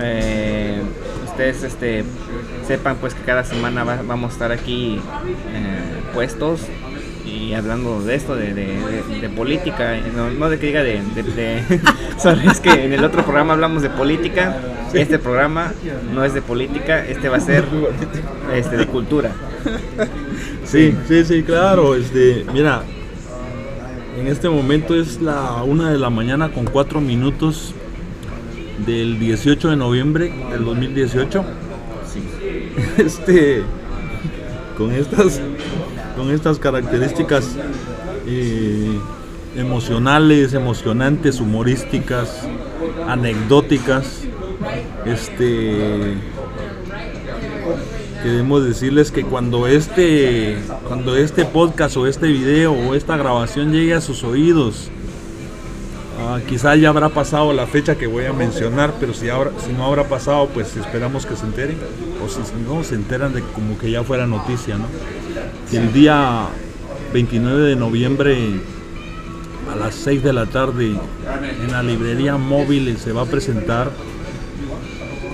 eh, 0.00 0.82
ustedes 1.24 1.62
este 1.62 2.04
sepan 2.66 2.96
pues 2.96 3.14
que 3.14 3.22
cada 3.22 3.44
semana 3.44 3.84
vamos 3.84 4.30
a 4.30 4.32
estar 4.32 4.52
aquí 4.52 5.00
eh, 5.52 6.02
puestos 6.12 6.60
y 7.36 7.54
hablando 7.54 8.00
de 8.02 8.14
esto, 8.14 8.34
de, 8.34 9.30
política, 9.36 9.98
no, 10.14 10.48
de 10.48 10.58
que 10.58 10.66
diga 10.66 10.82
de... 10.82 11.62
Sabes 12.16 12.60
que 12.62 12.70
en 12.70 12.92
el 12.92 13.04
otro 13.04 13.22
programa 13.22 13.52
hablamos 13.52 13.82
de 13.82 13.90
política, 13.90 14.56
este 14.92 15.18
programa 15.18 15.72
no 16.14 16.24
es 16.24 16.32
de 16.32 16.42
política, 16.42 17.04
este 17.04 17.28
va 17.28 17.36
a 17.36 17.40
ser 17.40 17.64
este, 18.54 18.76
de 18.76 18.86
cultura. 18.86 19.32
Sí, 20.64 20.94
sí, 21.06 21.24
sí, 21.24 21.42
claro. 21.42 21.94
Este, 21.94 22.44
mira, 22.52 22.82
en 24.18 24.26
este 24.28 24.48
momento 24.48 24.94
es 24.94 25.20
la 25.20 25.62
una 25.62 25.90
de 25.90 25.98
la 25.98 26.10
mañana 26.10 26.50
con 26.50 26.64
cuatro 26.64 27.00
minutos 27.00 27.74
del 28.86 29.18
18 29.18 29.70
de 29.70 29.76
noviembre 29.76 30.32
del 30.50 30.64
2018. 30.64 31.44
Sí. 32.12 32.22
Este, 32.98 33.62
con 34.76 34.92
estas 34.92 35.40
con 36.16 36.30
estas 36.30 36.58
características 36.58 37.56
emocionales, 39.56 40.54
emocionantes, 40.54 41.40
humorísticas, 41.40 42.42
anecdóticas. 43.06 44.22
Este 45.04 46.14
queremos 48.22 48.64
decirles 48.64 49.12
que 49.12 49.22
cuando 49.22 49.68
este 49.68 50.58
cuando 50.88 51.16
este 51.16 51.44
podcast 51.44 51.96
o 51.96 52.06
este 52.06 52.26
video 52.26 52.72
o 52.72 52.94
esta 52.94 53.16
grabación 53.16 53.72
llegue 53.72 53.94
a 53.94 54.00
sus 54.00 54.24
oídos 54.24 54.88
ah, 56.20 56.40
quizá 56.48 56.74
ya 56.74 56.88
habrá 56.88 57.08
pasado 57.10 57.52
la 57.52 57.66
fecha 57.66 57.94
que 57.94 58.08
voy 58.08 58.24
a 58.24 58.32
mencionar 58.32 58.94
pero 58.98 59.14
si 59.14 59.28
ahora 59.28 59.52
si 59.64 59.72
no 59.72 59.84
habrá 59.84 60.08
pasado 60.08 60.48
pues 60.52 60.76
esperamos 60.76 61.24
que 61.24 61.36
se 61.36 61.44
enteren 61.44 61.78
o 62.24 62.28
si 62.28 62.40
no 62.66 62.82
se 62.82 62.96
enteran 62.96 63.32
de 63.32 63.42
como 63.42 63.78
que 63.78 63.92
ya 63.92 64.02
fuera 64.02 64.26
noticia 64.26 64.76
no 64.76 64.86
el 65.72 65.92
día 65.92 66.46
29 67.12 67.62
de 67.62 67.76
noviembre 67.76 68.36
a 69.72 69.76
las 69.76 69.94
6 69.96 70.22
de 70.22 70.32
la 70.32 70.46
tarde 70.46 70.94
en 71.62 71.72
la 71.72 71.82
librería 71.82 72.36
móvil 72.36 72.96
se 72.98 73.12
va 73.12 73.22
a 73.22 73.24
presentar 73.24 73.90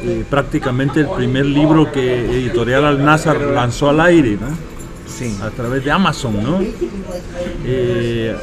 eh, 0.05 0.25
prácticamente 0.29 1.01
el 1.01 1.09
primer 1.09 1.47
libro 1.47 1.93
que 1.93 2.25
Editorial 2.25 2.85
Alnazar 2.85 3.41
lanzó 3.41 3.89
al 3.89 4.01
aire, 4.01 4.39
a 5.43 5.51
través 5.51 5.85
de 5.85 5.93
Amazon, 5.93 6.43
¿no? 6.43 6.59
Eh, 7.65 8.35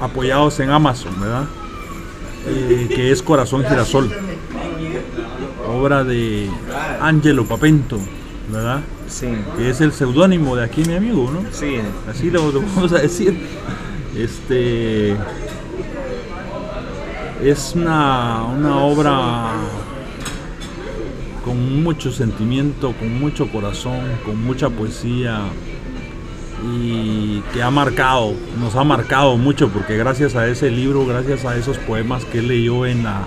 apoyados 0.00 0.60
en 0.60 0.70
Amazon, 0.70 1.18
¿verdad? 1.18 1.44
Eh, 2.46 2.88
que 2.94 3.10
es 3.10 3.22
Corazón 3.22 3.64
Girasol, 3.64 4.10
obra 5.66 6.04
de 6.04 6.50
Angelo 7.00 7.46
Papento, 7.46 7.98
¿verdad? 8.50 8.80
Sí. 9.08 9.28
Que 9.56 9.70
es 9.70 9.80
el 9.80 9.92
seudónimo 9.92 10.56
de 10.56 10.64
aquí 10.64 10.82
mi 10.84 10.94
amigo, 10.94 11.30
¿no? 11.30 11.42
Sí. 11.52 11.76
Así 12.08 12.30
lo, 12.30 12.52
vamos 12.52 12.92
a 12.92 12.98
decir. 12.98 13.38
Este 14.16 15.16
es 17.42 17.72
una, 17.74 18.42
una 18.44 18.78
obra 18.78 19.52
con 21.44 21.82
mucho 21.82 22.10
sentimiento, 22.10 22.92
con 22.98 23.20
mucho 23.20 23.48
corazón, 23.48 24.00
con 24.24 24.42
mucha 24.42 24.68
poesía 24.70 25.42
y 26.64 27.40
que 27.52 27.62
ha 27.62 27.70
marcado, 27.70 28.34
nos 28.58 28.74
ha 28.74 28.82
marcado 28.82 29.36
mucho 29.36 29.68
porque 29.68 29.96
gracias 29.96 30.34
a 30.34 30.48
ese 30.48 30.70
libro, 30.70 31.06
gracias 31.06 31.44
a 31.44 31.56
esos 31.56 31.78
poemas 31.78 32.24
que 32.24 32.40
él 32.40 32.48
leyó 32.48 32.84
en 32.84 33.04
la 33.04 33.24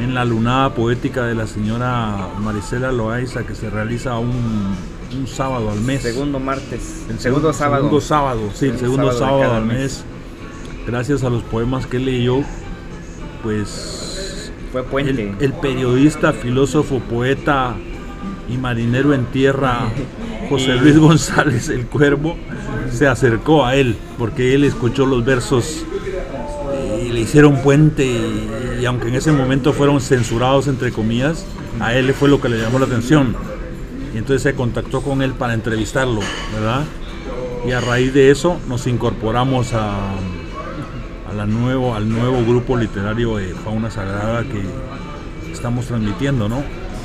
en 0.00 0.14
la 0.14 0.24
lunada 0.24 0.74
poética 0.74 1.24
de 1.24 1.34
la 1.34 1.46
señora 1.46 2.28
Marisela 2.40 2.90
Loaiza 2.90 3.44
que 3.44 3.54
se 3.54 3.70
realiza 3.70 4.18
un, 4.18 4.76
sábado 5.26 5.70
al 5.70 5.80
mes. 5.80 6.02
Segundo 6.02 6.40
martes. 6.40 7.04
El 7.08 7.20
segundo, 7.20 7.52
sábado. 7.52 7.84
Segundo 7.84 8.00
sábado, 8.00 8.40
sí, 8.52 8.66
el 8.66 8.78
segundo 8.78 9.12
sábado, 9.12 9.54
al 9.54 9.64
mes. 9.64 10.04
Gracias 10.86 11.22
a 11.22 11.30
los 11.30 11.42
poemas 11.44 11.86
que 11.86 12.00
leyó, 12.00 12.40
pues... 13.42 14.50
Fue 14.72 14.82
puente. 14.82 15.32
El, 15.38 15.52
periodista, 15.52 16.32
filósofo, 16.32 16.98
poeta 16.98 17.76
y 18.48 18.56
marinero 18.58 19.14
en 19.14 19.26
tierra, 19.26 19.88
José 20.48 20.74
Luis 20.74 20.98
González 20.98 21.68
el 21.68 21.86
Cuervo, 21.86 22.36
se 22.90 23.06
acercó 23.06 23.64
a 23.64 23.76
él 23.76 23.96
porque 24.18 24.54
él 24.54 24.64
escuchó 24.64 25.06
los 25.06 25.24
versos 25.24 25.86
le 27.14 27.20
hicieron 27.20 27.62
puente 27.62 28.04
y 28.80 28.84
aunque 28.84 29.08
en 29.08 29.14
ese 29.14 29.32
momento 29.32 29.72
fueron 29.72 30.00
censurados 30.00 30.66
entre 30.66 30.90
comillas, 30.92 31.46
a 31.80 31.94
él 31.94 32.12
fue 32.12 32.28
lo 32.28 32.40
que 32.40 32.48
le 32.48 32.58
llamó 32.58 32.78
la 32.78 32.86
atención. 32.86 33.36
Y 34.12 34.18
entonces 34.18 34.42
se 34.42 34.54
contactó 34.54 35.00
con 35.00 35.22
él 35.22 35.32
para 35.32 35.54
entrevistarlo, 35.54 36.20
¿verdad? 36.52 36.84
Y 37.66 37.72
a 37.72 37.80
raíz 37.80 38.12
de 38.12 38.30
eso 38.30 38.58
nos 38.68 38.86
incorporamos 38.86 39.72
a, 39.72 40.10
a 40.10 41.32
la 41.34 41.46
nuevo, 41.46 41.94
al 41.94 42.08
nuevo 42.08 42.44
grupo 42.44 42.76
literario 42.76 43.36
de 43.36 43.54
Fauna 43.54 43.90
Sagrada 43.90 44.42
que 44.42 44.62
estamos 45.52 45.86
transmitiendo, 45.86 46.48
¿no? 46.48 46.62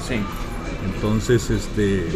Sí. 0.08 0.15
Entonces, 0.95 1.50
este 1.50 2.08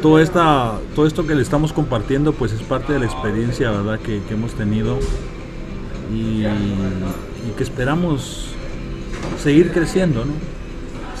todo, 0.00 0.18
esta, 0.18 0.78
todo 0.94 1.06
esto 1.06 1.26
que 1.26 1.34
le 1.34 1.42
estamos 1.42 1.72
compartiendo 1.72 2.32
pues 2.32 2.52
es 2.52 2.62
parte 2.62 2.92
de 2.92 2.98
la 2.98 3.04
experiencia 3.06 3.70
verdad 3.70 4.00
que, 4.00 4.20
que 4.26 4.34
hemos 4.34 4.54
tenido 4.54 4.98
y, 6.12 6.44
que 7.56 7.62
esperamos 7.62 8.48
seguir 9.42 9.72
creciendo, 9.72 10.24
¿no? 10.24 10.32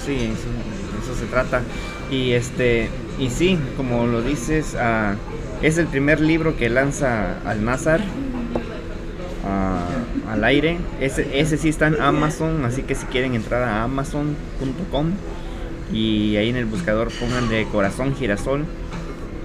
Sí, 0.04 0.30
eso, 0.32 1.14
se 1.18 1.26
trata. 1.26 1.62
Y 2.10 2.32
este 2.32 2.88
y 3.18 3.30
sí, 3.30 3.58
como 3.76 4.06
lo 4.06 4.22
dices, 4.22 4.74
ah, 4.78 5.14
es 5.62 5.78
el 5.78 5.86
primer 5.86 6.20
libro 6.20 6.56
que 6.56 6.68
lanza 6.68 7.38
al 7.44 7.64
Nazar 7.64 8.00
ah, 9.46 9.86
al 10.30 10.44
aire. 10.44 10.78
Ese, 11.00 11.38
ese 11.38 11.58
sí 11.58 11.68
está 11.68 11.86
en 11.86 12.00
Amazon, 12.00 12.64
así 12.64 12.82
que 12.82 12.94
si 12.94 13.06
quieren 13.06 13.34
entrar 13.34 13.62
a 13.62 13.84
amazon.com 13.84 15.10
y 15.92 16.36
ahí 16.36 16.48
en 16.48 16.56
el 16.56 16.64
buscador 16.64 17.10
pongan 17.20 17.48
de 17.50 17.66
corazón 17.66 18.14
girasol 18.16 18.64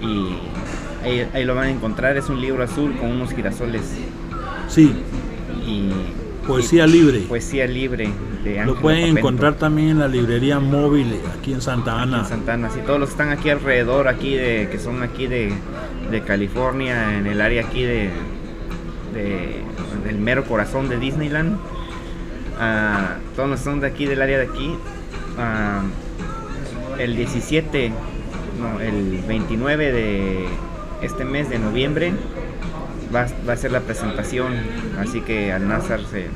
y 0.00 1.06
ahí, 1.06 1.28
ahí, 1.34 1.44
lo 1.44 1.54
van 1.54 1.66
a 1.66 1.70
encontrar. 1.70 2.16
Es 2.16 2.28
un 2.28 2.40
libro 2.40 2.62
azul 2.64 2.96
con 2.96 3.10
unos 3.10 3.32
girasoles. 3.34 3.82
Sí, 4.68 4.94
Poesía 6.46 6.86
libre. 6.86 7.20
Poesía 7.28 7.66
libre 7.66 8.08
de 8.42 8.64
Lo 8.64 8.74
pueden 8.76 9.18
encontrar 9.18 9.54
también 9.56 9.90
en 9.90 9.98
la 9.98 10.08
librería 10.08 10.58
móvil 10.58 11.20
aquí 11.38 11.52
en 11.52 11.60
Santa 11.60 12.00
Ana. 12.00 12.20
en 12.20 12.24
Santa 12.24 12.54
Ana, 12.54 12.70
sí, 12.70 12.80
todos 12.86 12.98
los 12.98 13.10
que 13.10 13.12
están 13.12 13.28
aquí 13.30 13.50
alrededor, 13.50 14.08
aquí 14.08 14.34
de, 14.34 14.68
que 14.70 14.78
son 14.78 15.02
aquí 15.02 15.26
de, 15.26 15.52
California, 16.26 17.18
en 17.18 17.26
el 17.26 17.42
área 17.42 17.66
aquí 17.66 17.82
de, 17.82 18.10
del 20.04 20.18
mero 20.18 20.44
corazón 20.44 20.88
de 20.88 20.98
Disneyland. 20.98 21.58
Ah, 22.58 23.18
todos 23.36 23.50
los 23.50 23.58
que 23.60 23.64
son 23.64 23.80
de 23.80 23.86
aquí, 23.86 24.06
del 24.06 24.22
área 24.22 24.38
de 24.38 24.44
aquí. 24.44 24.74
Ah, 25.38 25.82
el 26.98 27.14
17, 27.14 27.92
no, 28.58 28.80
el 28.80 29.22
29 29.28 29.92
de 29.92 30.46
este 31.02 31.24
mes 31.24 31.50
de 31.50 31.58
noviembre 31.58 32.12
va, 33.14 33.26
a 33.52 33.56
ser 33.56 33.72
la 33.72 33.80
presentación, 33.80 34.52
así 34.98 35.20
que 35.20 35.52
al 35.52 35.68
Nazar 35.68 36.00
se 36.10 36.26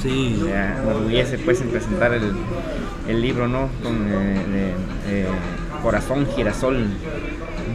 sí. 0.00 0.42
enorgullece 0.82 1.38
pues 1.38 1.60
en 1.60 1.68
presentar 1.68 2.12
el, 2.12 2.32
el 3.08 3.22
libro, 3.22 3.48
¿no? 3.48 3.68
Con 3.82 3.94
eh, 4.08 4.74
eh, 5.08 5.26
Corazón 5.82 6.26
Girasol. 6.34 6.86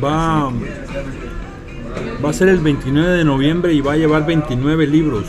Va, 0.04 0.52
va 2.24 2.30
a 2.30 2.34
ser 2.34 2.50
el 2.50 2.60
29 2.60 3.10
de 3.10 3.24
noviembre 3.24 3.74
y 3.74 3.82
va 3.82 3.94
a 3.94 3.98
llevar 3.98 4.26
29 4.26 4.88
libros 4.88 5.26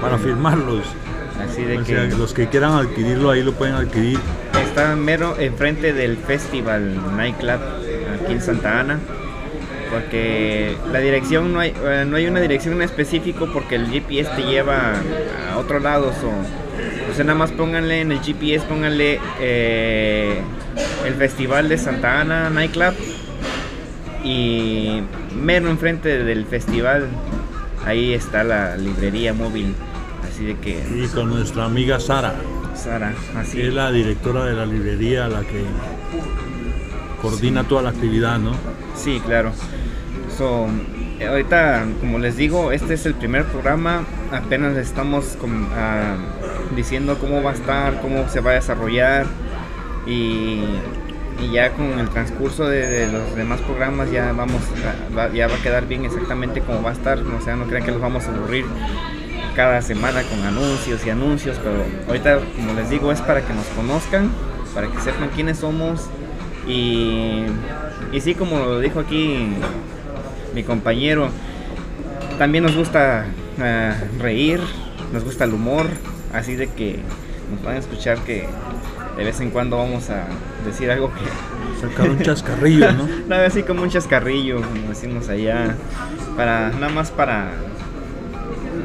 para 0.00 0.18
firmarlos. 0.18 0.84
Así 1.42 1.62
de 1.62 1.82
que 1.82 2.08
los 2.16 2.34
que 2.34 2.48
quieran 2.48 2.72
adquirirlo 2.72 3.30
ahí 3.30 3.42
lo 3.42 3.52
pueden 3.52 3.74
adquirir. 3.74 4.18
Está 4.60 4.96
mero 4.96 5.36
enfrente 5.38 5.92
del 5.92 6.16
Festival 6.16 7.16
Nightclub 7.16 7.60
aquí 8.22 8.32
en 8.32 8.40
Santa 8.40 8.80
Ana 8.80 8.98
porque 9.90 10.76
la 10.92 11.00
dirección 11.00 11.52
no 11.52 11.60
hay, 11.60 11.72
eh, 11.84 12.04
no 12.06 12.16
hay 12.16 12.26
una 12.26 12.40
dirección 12.40 12.74
en 12.74 12.82
específico 12.82 13.48
porque 13.52 13.76
el 13.76 13.88
GPS 13.88 14.30
te 14.36 14.42
lleva 14.42 14.94
a 15.52 15.58
otro 15.58 15.80
lado. 15.80 16.08
o 16.08 17.14
sea, 17.14 17.24
nada 17.24 17.38
más 17.38 17.52
pónganle 17.52 18.00
en 18.00 18.12
el 18.12 18.20
GPS, 18.20 18.66
pónganle 18.66 19.20
eh, 19.40 20.40
el 21.06 21.14
Festival 21.14 21.68
de 21.68 21.78
Santa 21.78 22.20
Ana 22.20 22.50
Nightclub 22.50 22.94
y 24.24 25.02
mero 25.34 25.70
enfrente 25.70 26.24
del 26.24 26.44
festival 26.44 27.08
ahí 27.88 28.12
está 28.12 28.44
la 28.44 28.76
librería 28.76 29.32
móvil. 29.32 29.74
Así 30.28 30.44
de 30.44 30.56
que. 30.58 30.84
Y 30.94 31.06
con 31.08 31.30
nuestra 31.30 31.64
amiga 31.64 31.98
Sara. 31.98 32.34
Sara, 32.74 33.12
así. 33.36 33.60
Es 33.60 33.74
la 33.74 33.90
directora 33.90 34.44
de 34.44 34.54
la 34.54 34.66
librería, 34.66 35.26
la 35.28 35.40
que 35.40 35.64
coordina 37.20 37.64
toda 37.64 37.82
la 37.82 37.90
actividad, 37.90 38.38
¿no? 38.38 38.52
Sí, 38.94 39.20
claro. 39.24 39.52
So, 40.36 40.66
ahorita, 41.26 41.86
como 42.00 42.18
les 42.18 42.36
digo, 42.36 42.72
este 42.72 42.94
es 42.94 43.06
el 43.06 43.14
primer 43.14 43.44
programa. 43.44 44.04
Apenas 44.32 44.76
estamos 44.76 45.36
ah, 45.74 46.16
diciendo 46.76 47.18
cómo 47.18 47.42
va 47.42 47.50
a 47.50 47.54
estar, 47.54 48.00
cómo 48.00 48.28
se 48.28 48.40
va 48.40 48.52
a 48.52 48.54
desarrollar. 48.54 49.26
Y, 50.06 50.62
ya 51.52 51.70
con 51.70 52.00
el 52.00 52.08
transcurso 52.08 52.66
de, 52.68 53.06
los 53.12 53.36
demás 53.36 53.60
programas 53.60 54.10
ya 54.10 54.32
vamos 54.32 54.60
ya 55.32 55.46
va 55.46 55.54
a 55.54 55.62
quedar 55.62 55.86
bien 55.86 56.04
exactamente 56.04 56.62
cómo 56.62 56.82
va 56.82 56.90
a 56.90 56.94
estar. 56.94 57.18
O 57.18 57.40
sea, 57.40 57.54
no 57.54 57.66
crean 57.66 57.84
que 57.84 57.92
los 57.92 58.00
vamos 58.00 58.26
a 58.26 58.34
aburrir 58.34 58.64
cada 59.54 59.80
semana 59.82 60.22
con 60.22 60.42
anuncios 60.44 61.04
y 61.06 61.10
anuncios, 61.10 61.58
pero 61.62 61.84
ahorita, 62.08 62.40
como 62.56 62.74
les 62.74 62.90
digo, 62.90 63.12
es 63.12 63.20
para 63.20 63.40
que 63.42 63.52
nos 63.52 63.66
conozcan, 63.66 64.30
para 64.74 64.88
que 64.88 65.00
sepan 65.00 65.30
quiénes 65.34 65.58
somos 65.58 66.08
y, 66.68 67.44
y 68.12 68.20
sí, 68.20 68.34
como 68.34 68.58
lo 68.58 68.80
dijo 68.80 69.00
aquí 69.00 69.48
mi 70.54 70.62
compañero, 70.62 71.28
también 72.38 72.64
nos 72.64 72.76
gusta 72.76 73.26
ah, 73.60 73.94
reír, 74.20 74.60
nos 75.12 75.24
gusta 75.24 75.44
el 75.44 75.54
humor, 75.54 75.86
así 76.32 76.54
de 76.56 76.68
que 76.68 76.98
nos 77.52 77.62
van 77.64 77.76
a 77.76 77.78
escuchar 77.78 78.18
que 78.18 78.46
de 79.16 79.24
vez 79.24 79.40
en 79.40 79.50
cuando 79.50 79.76
vamos 79.78 80.10
a 80.10 80.26
decir 80.64 80.90
algo 80.90 81.10
que 81.12 81.20
Sacar 81.80 82.08
un 82.10 82.18
chascarrillo, 82.20 82.92
¿no? 82.92 83.08
nada 83.28 83.46
así 83.46 83.62
como 83.62 83.82
un 83.82 83.88
chascarrillo, 83.90 84.56
como 84.62 84.88
decimos 84.88 85.28
allá, 85.28 85.76
para 86.36 86.70
nada 86.70 86.88
más 86.88 87.10
para 87.10 87.50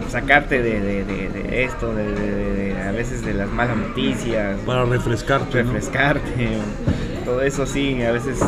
sacarte 0.09 0.61
de, 0.61 0.79
de- 0.79 1.03
de- 1.05 1.29
de 1.29 1.63
esto, 1.63 1.93
de, 1.95 2.75
a 2.87 2.91
veces 2.91 3.23
de 3.25 3.33
las 3.33 3.49
malas 3.49 3.77
noticias, 3.77 4.57
Para 4.65 4.85
refrescarte, 4.85 5.63
¿no? 5.63 5.71
refrescarte, 5.71 6.49
todo 7.25 7.41
eso 7.41 7.65
sí, 7.65 8.01
a 8.03 8.11
veces 8.11 8.39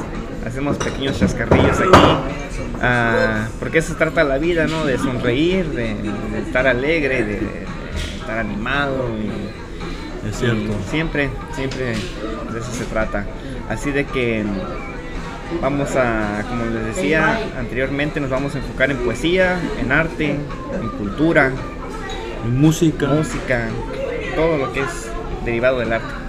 hacemos 0.45 0.77
pequeños 0.77 1.19
chascarrillos 1.19 1.79
aquí, 1.79 2.17
ah, 2.81 3.47
porque 3.59 3.79
eso 3.79 3.95
trata 3.95 4.23
la 4.23 4.38
vida, 4.38 4.67
¿no? 4.67 4.85
De 4.85 4.97
sonreír, 4.97 5.65
de, 5.67 5.93
de 5.95 6.39
estar 6.45 6.67
alegre, 6.67 7.23
de, 7.23 7.39
de 7.39 7.63
estar 8.19 8.38
animado 8.39 9.09
y, 9.17 10.29
Es 10.29 10.38
cierto. 10.38 10.73
y 10.79 10.89
siempre, 10.89 11.29
siempre 11.55 11.85
de 11.85 12.59
eso 12.59 12.71
se 12.71 12.85
trata. 12.85 13.25
Así 13.69 13.91
de 13.91 14.05
que 14.05 14.43
vamos 15.61 15.95
a, 15.95 16.43
como 16.49 16.65
les 16.65 16.95
decía 16.95 17.39
anteriormente, 17.57 18.19
nos 18.19 18.29
vamos 18.29 18.55
a 18.55 18.59
enfocar 18.59 18.91
en 18.91 18.97
poesía, 18.97 19.59
en 19.79 19.91
arte, 19.91 20.31
en 20.31 20.89
cultura, 20.97 21.51
En 22.45 22.59
música. 22.59 23.07
música, 23.07 23.67
todo 24.35 24.57
lo 24.57 24.73
que 24.73 24.81
es 24.81 25.09
derivado 25.45 25.79
del 25.79 25.93
arte. 25.93 26.24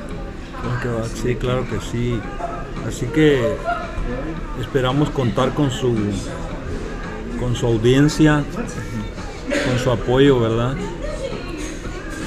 Sí, 1.23 1.35
claro 1.37 1.65
que 1.69 1.81
sí. 1.81 2.21
Así 2.87 3.07
que 3.07 3.57
esperamos 4.61 5.11
contar 5.11 5.53
con 5.55 5.71
su 5.71 5.95
con 7.41 7.55
su 7.55 7.67
audiencia, 7.67 8.43
con 9.69 9.79
su 9.79 9.91
apoyo, 9.91 10.41
¿verdad? 10.41 10.75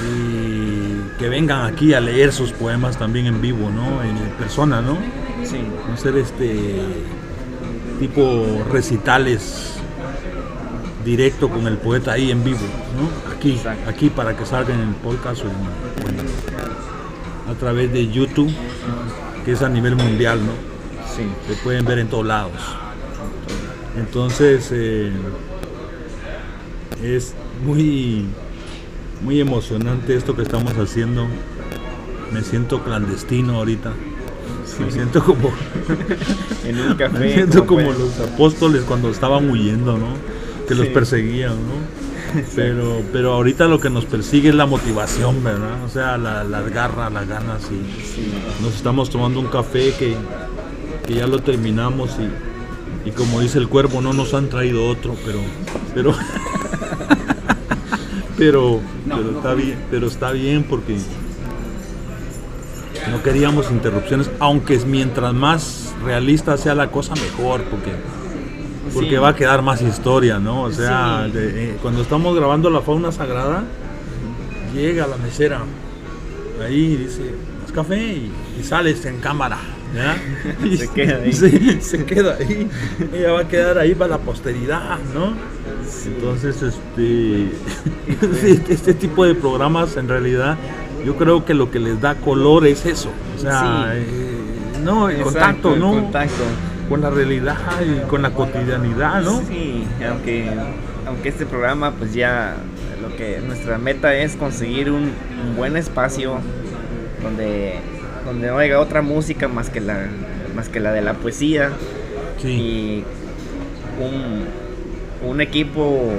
Y 0.08 1.18
que 1.18 1.28
vengan 1.28 1.66
aquí 1.72 1.94
a 1.94 2.00
leer 2.00 2.32
sus 2.32 2.52
poemas 2.52 2.96
también 2.98 3.26
en 3.26 3.40
vivo, 3.40 3.70
¿no? 3.70 4.02
En 4.02 4.16
persona, 4.38 4.80
¿no? 4.80 4.96
Sí, 5.44 5.58
No 5.88 5.96
ser 5.96 6.16
este 6.16 6.80
tipo 7.98 8.46
recitales 8.70 9.74
directo 11.04 11.48
con 11.48 11.66
el 11.66 11.76
poeta 11.76 12.12
ahí 12.12 12.30
en 12.30 12.44
vivo, 12.44 12.60
¿no? 12.96 13.34
Aquí, 13.34 13.52
Exacto. 13.52 13.88
aquí 13.90 14.10
para 14.10 14.36
que 14.36 14.44
salga 14.46 14.72
en 14.74 14.80
el 14.80 14.94
podcast 14.96 15.42
o 15.44 15.46
en- 15.48 15.99
a 17.50 17.54
través 17.54 17.92
de 17.92 18.08
YouTube, 18.08 18.50
que 19.44 19.52
es 19.52 19.62
a 19.62 19.68
nivel 19.68 19.96
mundial, 19.96 20.38
¿no? 20.44 20.52
sí, 21.14 21.22
Se 21.48 21.54
pueden 21.62 21.84
ver 21.84 21.98
en 21.98 22.08
todos 22.08 22.26
lados. 22.26 22.52
Entonces 23.98 24.68
eh, 24.72 25.10
es 27.02 27.34
muy 27.64 28.24
muy 29.22 29.40
emocionante 29.40 30.16
esto 30.16 30.34
que 30.36 30.42
estamos 30.42 30.72
haciendo. 30.74 31.26
Me 32.32 32.42
siento 32.42 32.82
clandestino 32.84 33.56
ahorita. 33.56 33.92
Me 34.78 34.90
siento 34.90 35.22
como 35.22 35.50
en 36.64 36.78
un 36.80 36.94
café. 36.94 37.18
me 37.18 37.34
siento 37.34 37.66
como 37.66 37.82
los 37.82 38.18
apóstoles 38.20 38.82
cuando 38.82 39.10
estaban 39.10 39.50
huyendo, 39.50 39.98
¿no? 39.98 40.06
Que 40.68 40.74
los 40.74 40.86
Sí. 40.86 40.92
perseguían, 40.94 41.50
¿no? 41.56 41.99
Pero, 42.54 43.02
pero 43.12 43.32
ahorita 43.32 43.66
lo 43.66 43.80
que 43.80 43.90
nos 43.90 44.04
persigue 44.04 44.50
es 44.50 44.54
la 44.54 44.66
motivación, 44.66 45.42
¿verdad? 45.42 45.82
O 45.84 45.88
sea, 45.88 46.16
la, 46.16 46.44
las 46.44 46.70
garras, 46.70 47.12
las 47.12 47.26
ganas 47.26 47.62
y 47.64 48.02
Sí, 48.02 48.32
nos 48.62 48.74
estamos 48.74 49.10
tomando 49.10 49.40
un 49.40 49.46
café 49.46 49.92
que, 49.98 50.16
que 51.06 51.14
ya 51.14 51.26
lo 51.26 51.40
terminamos 51.40 52.10
y, 52.18 53.08
y 53.08 53.12
como 53.12 53.40
dice 53.40 53.58
el 53.58 53.68
cuervo, 53.68 54.00
no 54.00 54.12
nos 54.12 54.34
han 54.34 54.48
traído 54.48 54.88
otro, 54.88 55.16
pero 55.24 55.40
pero 55.94 56.12
pero, 58.36 58.80
pero 59.06 59.30
está 59.30 59.54
bien, 59.54 59.78
pero 59.90 60.06
está 60.06 60.32
bien 60.32 60.64
porque 60.64 60.98
no 63.10 63.22
queríamos 63.22 63.70
interrupciones, 63.70 64.30
aunque 64.38 64.78
mientras 64.80 65.34
más 65.34 65.92
realista 66.04 66.56
sea 66.56 66.74
la 66.74 66.90
cosa 66.90 67.14
mejor, 67.14 67.62
porque 67.64 67.92
porque 68.94 69.10
Sí. 69.10 69.16
va 69.16 69.28
a 69.30 69.34
quedar 69.36 69.62
más 69.62 69.80
historia, 69.82 70.38
¿no? 70.38 70.62
O 70.62 70.72
sea, 70.72 71.24
Sí. 71.26 71.32
de- 71.38 71.64
eh, 71.70 71.76
cuando 71.82 72.02
estamos 72.02 72.34
grabando 72.36 72.70
la 72.70 72.80
fauna 72.80 73.12
sagrada, 73.12 73.64
llega 74.74 75.06
la 75.06 75.16
mesera 75.16 75.60
ahí 76.64 76.96
dice, 76.96 77.22
¿más 77.62 77.72
café? 77.72 77.96
Y, 77.98 78.30
y 78.60 78.62
sales 78.62 79.04
en 79.06 79.18
cámara, 79.18 79.58
¿ya? 79.94 80.16
Y 80.66 80.76
Se 80.76 80.88
queda 80.88 81.16
ahí. 81.22 81.32
Se, 81.32 81.80
se 81.80 82.04
queda 82.04 82.36
ahí. 82.38 82.68
Ella 83.14 83.32
va 83.32 83.40
a 83.40 83.48
quedar 83.48 83.78
ahí 83.78 83.94
para 83.94 84.10
la 84.10 84.18
posteridad, 84.18 84.98
¿no? 85.14 85.32
Entonces, 86.06 86.62
este, 86.62 87.48
este, 88.52 88.72
este 88.74 88.94
tipo 88.94 89.24
de 89.24 89.34
programas 89.34 89.96
en 89.96 90.08
realidad, 90.08 90.58
yo 91.04 91.16
creo 91.16 91.44
que 91.46 91.54
lo 91.54 91.70
que 91.70 91.78
les 91.80 91.98
da 92.00 92.14
color 92.16 92.66
es 92.66 92.84
eso. 92.84 93.08
O 93.36 93.40
sea, 93.40 93.90
Sí. 93.94 94.00
eh, 94.02 94.80
no, 94.84 95.08
el 95.08 95.16
Exacto, 95.16 95.32
contacto, 95.32 95.74
el 95.74 95.80
¿no? 95.80 95.90
contacto. 95.92 96.42
Con 96.90 97.00
la 97.02 97.08
realidad 97.10 97.56
y 97.80 98.06
con 98.08 98.20
la 98.22 98.30
cotidianidad, 98.30 99.22
¿no? 99.22 99.40
Sí, 99.48 99.84
aunque, 100.06 100.46
aunque 101.06 101.28
este 101.30 101.46
programa 101.46 101.92
pues 101.92 102.12
ya 102.12 102.56
lo 103.00 103.16
que 103.16 103.38
nuestra 103.46 103.78
meta 103.78 104.14
es 104.14 104.34
conseguir 104.36 104.90
un, 104.90 105.04
un 105.44 105.56
buen 105.56 105.76
espacio 105.76 106.38
donde, 107.22 107.76
donde 108.26 108.48
no 108.48 108.58
haya 108.58 108.78
otra 108.80 109.00
música 109.02 109.46
más 109.48 109.70
que 109.70 109.80
la, 109.80 110.06
más 110.56 110.68
que 110.68 110.80
la 110.80 110.92
de 110.92 111.00
la 111.02 111.14
poesía 111.14 111.70
Sí, 112.42 112.48
y 112.48 113.04
un, 114.02 115.30
un 115.30 115.40
equipo 115.40 116.10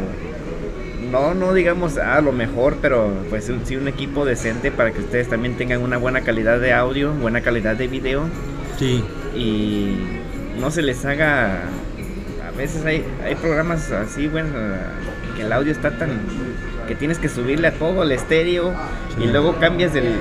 no 1.11 1.33
no 1.33 1.53
digamos 1.53 1.97
a 1.97 2.21
lo 2.21 2.31
mejor 2.31 2.77
pero 2.81 3.09
pues 3.29 3.49
un- 3.49 3.65
sí 3.65 3.75
un 3.75 3.87
equipo 3.89 4.23
decente 4.23 4.71
para 4.71 4.91
que 4.91 4.99
ustedes 4.99 5.27
también 5.27 5.57
tengan 5.57 5.81
una 5.81 5.97
buena 5.97 6.21
calidad 6.21 6.59
de 6.61 6.71
audio 6.73 7.11
buena 7.11 7.41
calidad 7.41 7.75
de 7.75 7.87
video. 7.87 8.23
Sí, 8.79 9.03
y 9.35 9.95
no 10.61 10.71
se 10.71 10.81
les 10.81 11.03
haga 11.05 11.61
a 12.47 12.51
veces 12.57 12.85
hay, 12.85 13.03
hay 13.25 13.35
programas 13.35 13.91
así 13.91 14.27
bueno 14.27 14.49
que 15.35 15.41
el 15.43 15.51
audio 15.51 15.71
está 15.71 15.91
tan 15.91 16.11
que 16.87 16.95
tienes 16.95 17.17
que 17.19 17.29
subirle 17.29 17.67
a 17.67 17.73
todo 17.73 18.03
el 18.03 18.11
estéreo 18.11 18.73
Sí. 19.17 19.23
y 19.23 19.27
luego 19.27 19.55
cambias 19.59 19.93
del 19.93 20.13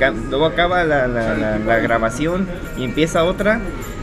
cam- 0.00 0.28
luego 0.30 0.46
acaba 0.46 0.82
la, 0.84 1.06
la- 1.06 1.34
la- 1.34 1.58
la 1.58 1.78
grabación 1.78 2.46
y 2.76 2.84
empieza 2.84 3.24
otra 3.24 3.60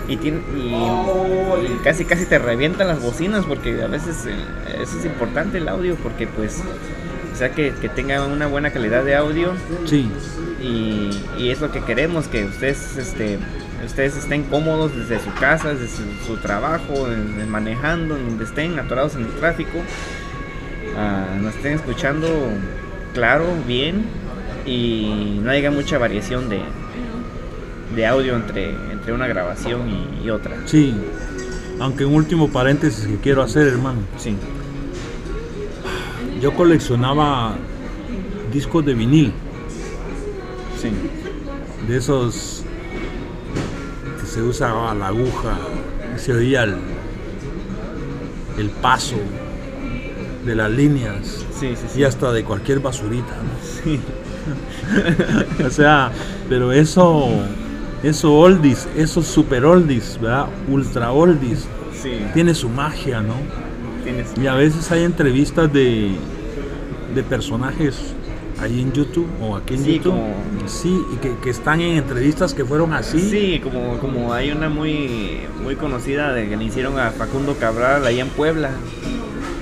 y, 0.08 0.18
tiene, 0.18 0.40
y, 0.58 0.74
y 0.76 1.80
casi 1.84 2.04
casi 2.06 2.26
te 2.26 2.38
revientan 2.40 2.88
las 2.90 3.02
bocinas 3.02 3.46
porque 3.46 3.82
a 3.82 3.88
veces 3.88 4.26
eh, 4.28 4.36
eso 4.82 5.00
es 5.00 5.06
importante 5.06 5.58
el 5.60 5.68
audio 5.70 5.96
porque 5.96 6.28
pues 6.28 6.62
o 7.32 7.36
sea 7.36 7.52
que, 7.52 7.74
que 7.82 7.90
tenga 7.90 8.26
una 8.26 8.48
buena 8.48 8.72
calidad 8.72 9.04
de 9.04 9.16
audio 9.16 9.54
sí, 9.86 10.12
y, 10.63 11.10
y 11.38 11.49
es 11.49 11.60
lo 11.62 11.71
que 11.71 11.82
queremos, 11.82 12.28
que 12.28 12.45
ustedes, 12.45 12.97
este, 12.97 13.38
ustedes 13.86 14.15
estén 14.15 14.43
cómodos 14.43 14.95
desde 14.95 15.19
su 15.23 15.32
casa, 15.34 15.73
desde 15.73 15.88
su, 15.89 16.04
su 16.26 16.38
trabajo, 16.38 17.08
en- 17.12 17.39
en 17.41 17.49
manejando, 17.49 18.15
donde 18.15 18.45
estén 18.45 18.80
atorados 18.80 19.15
en 19.15 19.23
el 19.26 19.32
tráfico, 19.34 19.78
ah, 20.97 21.26
nos 21.41 21.54
estén 21.56 21.73
escuchando 21.73 22.28
claro, 23.13 23.45
bien 23.67 24.06
y 24.65 25.39
no 25.43 25.52
haya 25.52 25.69
mucha 25.69 25.97
variación 25.97 26.47
de, 26.49 26.62
de 27.95 28.06
audio 28.08 28.36
entre, 28.36 28.69
entre 28.91 29.12
una 29.13 29.28
grabación 29.28 29.82
y, 29.89 30.26
y 30.26 30.30
otra. 30.30 30.56
sí. 30.65 30.93
Aunque 31.80 32.06
un 32.06 32.13
último 32.13 32.49
paréntesis 32.49 33.06
que 33.08 33.17
quiero 33.17 33.41
hacer, 33.41 33.67
hermano. 33.67 33.99
Sí, 34.17 34.36
Yo 36.39 36.54
coleccionaba 36.54 37.56
discos 38.54 38.86
de 38.86 38.93
vinil, 38.93 39.34
sí, 40.84 40.91
de 41.88 41.98
esos 41.98 42.63
que 44.19 44.28
se 44.28 44.41
usaba 44.41 44.93
la 44.93 45.08
aguja, 45.08 45.58
y 46.15 46.19
se 46.19 46.34
oía 46.34 46.63
el, 46.63 46.76
el 48.58 48.69
paso 48.69 49.15
de 50.46 50.56
las 50.56 50.69
líneas 50.69 51.46
sí, 51.58 51.69
sí, 51.76 51.88
sí. 51.88 52.00
y 52.02 52.04
hasta 52.04 52.32
de 52.34 52.43
cualquier 52.43 52.80
basurita. 52.80 53.34
o 55.65 55.69
sea, 55.69 56.12
pero 56.50 56.74
eso 56.74 57.30
eso 58.04 58.34
oldies, 58.34 58.88
esos 58.98 59.26
super 59.26 59.63
oldies, 59.63 60.19
¿verdad? 60.22 60.48
Ultra 60.67 61.13
oldies, 61.13 61.65
tiene 62.34 62.54
su 62.54 62.67
magia, 62.67 63.22
¿no? 63.22 63.36
Y 64.41 64.48
a 64.48 64.56
veces 64.56 64.91
hay 64.91 65.04
entrevistas 65.04 65.72
de, 65.72 66.12
de 67.15 67.24
personajes 67.24 68.13
ahí 68.63 68.82
en 68.82 68.91
YouTube 68.93 69.28
o 69.41 69.56
aquí 69.56 69.76
en 69.76 69.84
Sí, 69.84 69.93
YouTube. 69.97 70.12
como- 70.13 70.34
Sí, 70.65 70.97
y 71.13 71.17
que, 71.17 71.36
que 71.43 71.49
están 71.49 71.82
en 71.82 71.97
entrevistas 71.97 72.54
que 72.54 72.63
fueron 72.65 72.93
así. 72.93 73.19
Sí, 73.19 73.60
como, 73.62 73.97
como 73.99 74.34
hay 74.34 74.52
una 74.52 74.69
muy 74.69 75.41
muy 75.63 75.76
conocida 75.76 76.34
de 76.34 76.47
que 76.49 76.58
le 76.58 76.63
hicieron 76.65 76.97
a 76.99 77.12
Facundo 77.12 77.56
Cabral 77.60 78.06
allá 78.06 78.21
en 78.21 78.30
Puebla. 78.30 78.71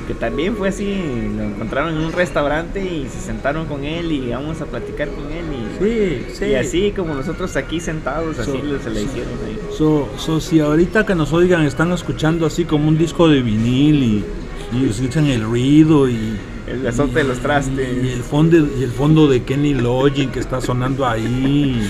Que 0.07 0.15
también 0.15 0.55
fue 0.57 0.69
así, 0.69 0.97
lo 1.37 1.43
encontraron 1.43 1.93
en 1.93 1.99
un 2.01 2.11
restaurante 2.11 2.83
y 2.83 3.07
se 3.07 3.19
sentaron 3.21 3.65
con 3.67 3.83
él 3.85 4.11
y 4.11 4.29
vamos 4.31 4.59
a 4.59 4.65
platicar 4.65 5.07
con 5.09 5.25
él 5.31 5.45
y, 5.53 5.83
Sí, 5.83 6.25
sí. 6.39 6.45
y 6.47 6.55
así 6.55 6.91
como 6.91 7.13
nosotros 7.13 7.55
aquí 7.55 7.79
sentados, 7.79 8.37
así 8.37 8.51
So- 8.51 8.83
se 8.83 8.89
le 8.89 9.03
hicieron 9.03 9.33
ahí. 9.45 9.59
So, 9.77 10.09
so, 10.17 10.41
si 10.41 10.59
ahorita 10.59 11.05
que 11.05 11.15
nos 11.15 11.31
oigan 11.33 11.63
están 11.65 11.91
escuchando 11.93 12.45
así 12.45 12.65
como 12.65 12.89
un 12.89 12.97
disco 12.97 13.29
de 13.29 13.41
vinil 13.41 14.03
y, 14.03 14.25
y 14.73 14.89
escuchan 14.89 15.27
el 15.27 15.43
ruido 15.43 16.09
y 16.09 16.35
El 16.71 16.87
azote 16.87 17.19
de 17.19 17.23
los 17.23 17.39
trastes. 17.39 18.03
y 18.03 18.09
el 18.09 18.23
fondo 18.23 18.57
y 18.57 18.83
el 18.83 18.91
fondo 18.91 19.27
de 19.27 19.43
Kenny 19.43 19.73
Loggins 19.73 20.31
que 20.31 20.39
está 20.39 20.61
sonando 20.61 21.05
ahí 21.05 21.89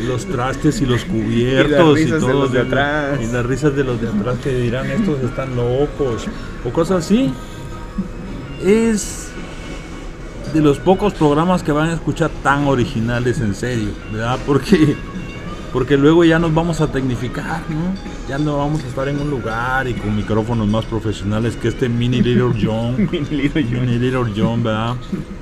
y 0.00 0.06
los 0.06 0.26
trastes 0.26 0.80
y 0.80 0.86
los 0.86 1.04
cubiertos 1.04 1.94
risas 1.94 2.20
de 2.20 2.26
todo, 2.26 2.42
los 2.42 2.52
de 2.52 2.60
atrás. 2.60 3.20
y 3.22 3.32
las 3.32 3.46
risas 3.46 3.76
de 3.76 3.84
los 3.84 4.00
de 4.00 4.08
atrás 4.08 4.38
que 4.42 4.54
dirán 4.54 4.90
estos 4.90 5.22
están 5.22 5.54
locos 5.56 6.26
o 6.64 6.70
cosas 6.70 7.04
así 7.04 7.32
es 8.64 9.28
de 10.52 10.60
los 10.60 10.78
pocos 10.78 11.14
programas 11.14 11.62
que 11.62 11.72
van 11.72 11.90
a 11.90 11.94
escuchar 11.94 12.30
tan 12.42 12.66
originales 12.66 13.40
en 13.40 13.54
serio, 13.54 13.88
¿verdad? 14.12 14.38
Porque 14.46 14.96
porque 15.74 15.96
luego 15.96 16.24
ya 16.24 16.38
nos 16.38 16.54
vamos 16.54 16.80
a 16.80 16.86
tecnificar, 16.86 17.62
¿no? 17.68 18.28
Ya 18.28 18.38
no 18.38 18.58
vamos 18.58 18.84
a 18.84 18.86
estar 18.86 19.08
en 19.08 19.20
un 19.20 19.28
lugar 19.28 19.88
y 19.88 19.94
con 19.94 20.14
micrófonos 20.14 20.68
más 20.68 20.84
profesionales 20.84 21.56
que 21.56 21.66
este 21.66 21.88
mini 21.88 22.22
Little 22.22 22.54
John. 22.64 23.08
Mini 23.10 23.42
Little 23.42 23.64
John. 23.64 23.80
Mini 23.80 23.98
Little 23.98 24.32
John, 24.36 24.62
¿verdad? 24.62 24.94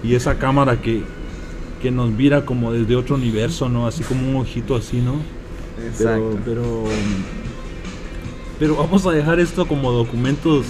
Y 0.02 0.14
esa 0.14 0.38
cámara 0.38 0.80
que, 0.80 1.02
que 1.82 1.90
nos 1.90 2.10
mira 2.10 2.46
como 2.46 2.72
desde 2.72 2.96
otro 2.96 3.16
universo, 3.16 3.68
¿no? 3.68 3.86
Así 3.86 4.02
como 4.04 4.26
un 4.26 4.36
ojito 4.36 4.74
así, 4.74 5.02
¿no? 5.02 5.16
Pero, 5.76 5.88
Exacto. 5.88 6.38
pero, 6.46 6.84
pero 8.58 8.76
vamos 8.76 9.04
a 9.04 9.10
dejar 9.10 9.38
esto 9.38 9.68
como 9.68 9.92
documentos 9.92 10.64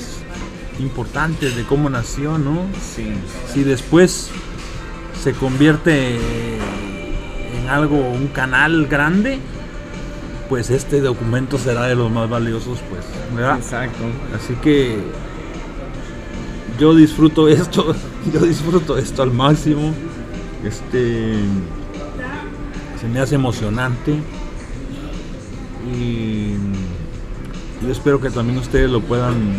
importantes 0.81 1.55
de 1.55 1.63
cómo 1.63 1.89
nació, 1.89 2.37
¿no? 2.37 2.67
Sí. 2.81 3.07
Si 3.55 3.63
después 3.63 4.29
se 5.23 5.33
convierte 5.35 6.19
en 7.63 7.71
algo, 7.71 7.97
un 7.97 8.29
canal 8.29 8.87
grande, 8.87 9.39
pues 10.49 10.71
este 10.71 11.01
documento 11.01 11.59
será 11.59 11.87
de 11.87 11.95
los 11.95 12.11
más 12.11 12.29
valiosos, 12.29 12.81
pues, 12.91 13.05
¿verdad? 13.35 13.59
Exacto. 13.59 14.05
Así 14.37 14.55
que 14.55 14.99
yo 16.79 16.95
disfruto 16.95 17.49
esto, 17.49 17.95
yo 18.33 18.41
disfruto 18.41 18.99
esto 18.99 19.23
al 19.23 19.33
máximo. 19.33 19.93
Este 20.65 21.35
se 23.01 23.09
me 23.09 23.19
hace 23.19 23.35
emocionante 23.35 24.15
y 25.93 26.53
yo 27.85 27.91
espero 27.91 28.21
que 28.21 28.31
también 28.31 28.59
ustedes 28.59 28.89
lo 28.89 29.01
puedan 29.01 29.57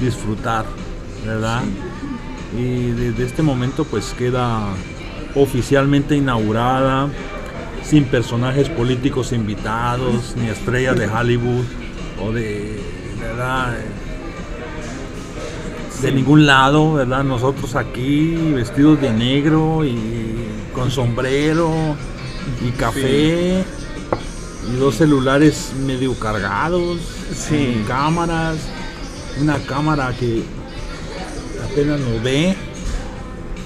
disfrutar, 0.00 0.64
¿verdad? 1.24 1.62
Y 2.58 2.90
desde 2.90 3.24
este 3.24 3.42
momento 3.42 3.84
pues 3.84 4.12
queda 4.18 4.74
oficialmente 5.36 6.16
inaugurada, 6.16 7.08
sin 7.84 8.04
personajes 8.04 8.68
políticos 8.68 9.32
invitados, 9.32 10.34
ni 10.36 10.48
estrellas 10.48 10.96
de 10.98 11.06
Hollywood 11.06 11.64
o 12.20 12.32
de, 12.32 12.80
¿verdad? 13.20 13.76
de 16.02 16.12
ningún 16.12 16.46
lado, 16.46 16.94
¿verdad? 16.94 17.24
Nosotros 17.24 17.74
aquí 17.74 18.36
vestidos 18.54 19.00
de 19.00 19.12
negro 19.12 19.84
y 19.84 19.96
con 20.74 20.90
sombrero 20.90 21.70
y 22.66 22.70
café 22.72 23.64
y 24.70 24.76
dos 24.78 24.96
celulares 24.96 25.72
medio 25.86 26.18
cargados, 26.18 26.98
Sí. 27.34 27.82
cámaras, 27.86 28.56
una 29.40 29.58
cámara 29.58 30.12
que 30.18 30.42
apenas 31.64 31.98
nos 32.00 32.22
ve, 32.22 32.54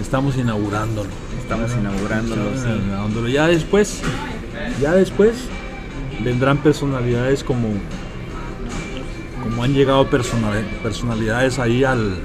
estamos 0.00 0.36
inaugurándolo. 0.36 1.10
Estamos 1.50 1.72
inaugurándolo, 1.74 2.42
sí. 2.54 3.32
Ya 3.32 3.48
después, 3.48 4.02
ya 4.80 4.92
después 4.92 5.34
vendrán 6.22 6.58
personalidades 6.58 7.42
como 7.42 7.70
como 9.42 9.64
han 9.64 9.74
llegado 9.74 10.08
personal- 10.08 10.64
personalidades 10.80 11.58
ahí 11.58 11.82
al 11.82 12.18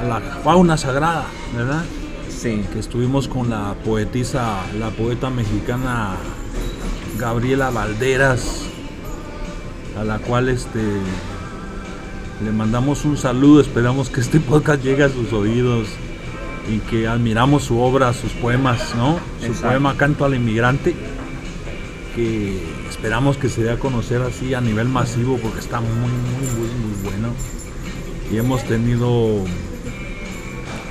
a 0.00 0.08
la 0.08 0.20
fauna 0.42 0.78
sagrada, 0.78 1.26
¿verdad? 1.54 1.84
Sí. 2.30 2.64
Que 2.72 2.78
estuvimos 2.78 3.28
con 3.28 3.50
la 3.50 3.74
poetisa, 3.84 4.60
la 4.80 4.88
poeta 4.88 5.28
mexicana 5.28 6.14
Gabriela 7.18 7.68
Valderas, 7.68 8.62
a 10.00 10.04
la 10.04 10.20
cual 10.20 10.48
este 10.48 10.80
le 12.42 12.50
mandamos 12.50 13.04
un 13.04 13.18
saludo, 13.18 13.60
esperamos 13.60 14.08
que 14.08 14.22
este 14.22 14.40
podcast 14.40 14.82
llegue 14.82 15.02
a 15.04 15.10
sus 15.10 15.34
oídos 15.34 15.88
y 16.68 16.78
que 16.78 17.06
admiramos 17.06 17.64
su 17.64 17.78
obra, 17.80 18.12
sus 18.12 18.32
poemas, 18.32 18.94
¿no? 18.96 19.18
Su 19.40 19.46
Exacto. 19.46 19.68
poema 19.68 19.96
Canto 19.96 20.24
al 20.24 20.34
Inmigrante, 20.34 20.94
que 22.14 22.58
esperamos 22.88 23.36
que 23.36 23.48
se 23.48 23.62
dé 23.62 23.70
a 23.70 23.78
conocer 23.78 24.22
así 24.22 24.54
a 24.54 24.60
nivel 24.60 24.88
masivo 24.88 25.38
porque 25.38 25.60
está 25.60 25.80
muy, 25.80 25.90
muy, 25.90 26.46
muy, 26.56 26.68
muy 26.68 27.02
bueno. 27.02 27.28
Y 28.32 28.38
hemos 28.38 28.64
tenido 28.64 29.44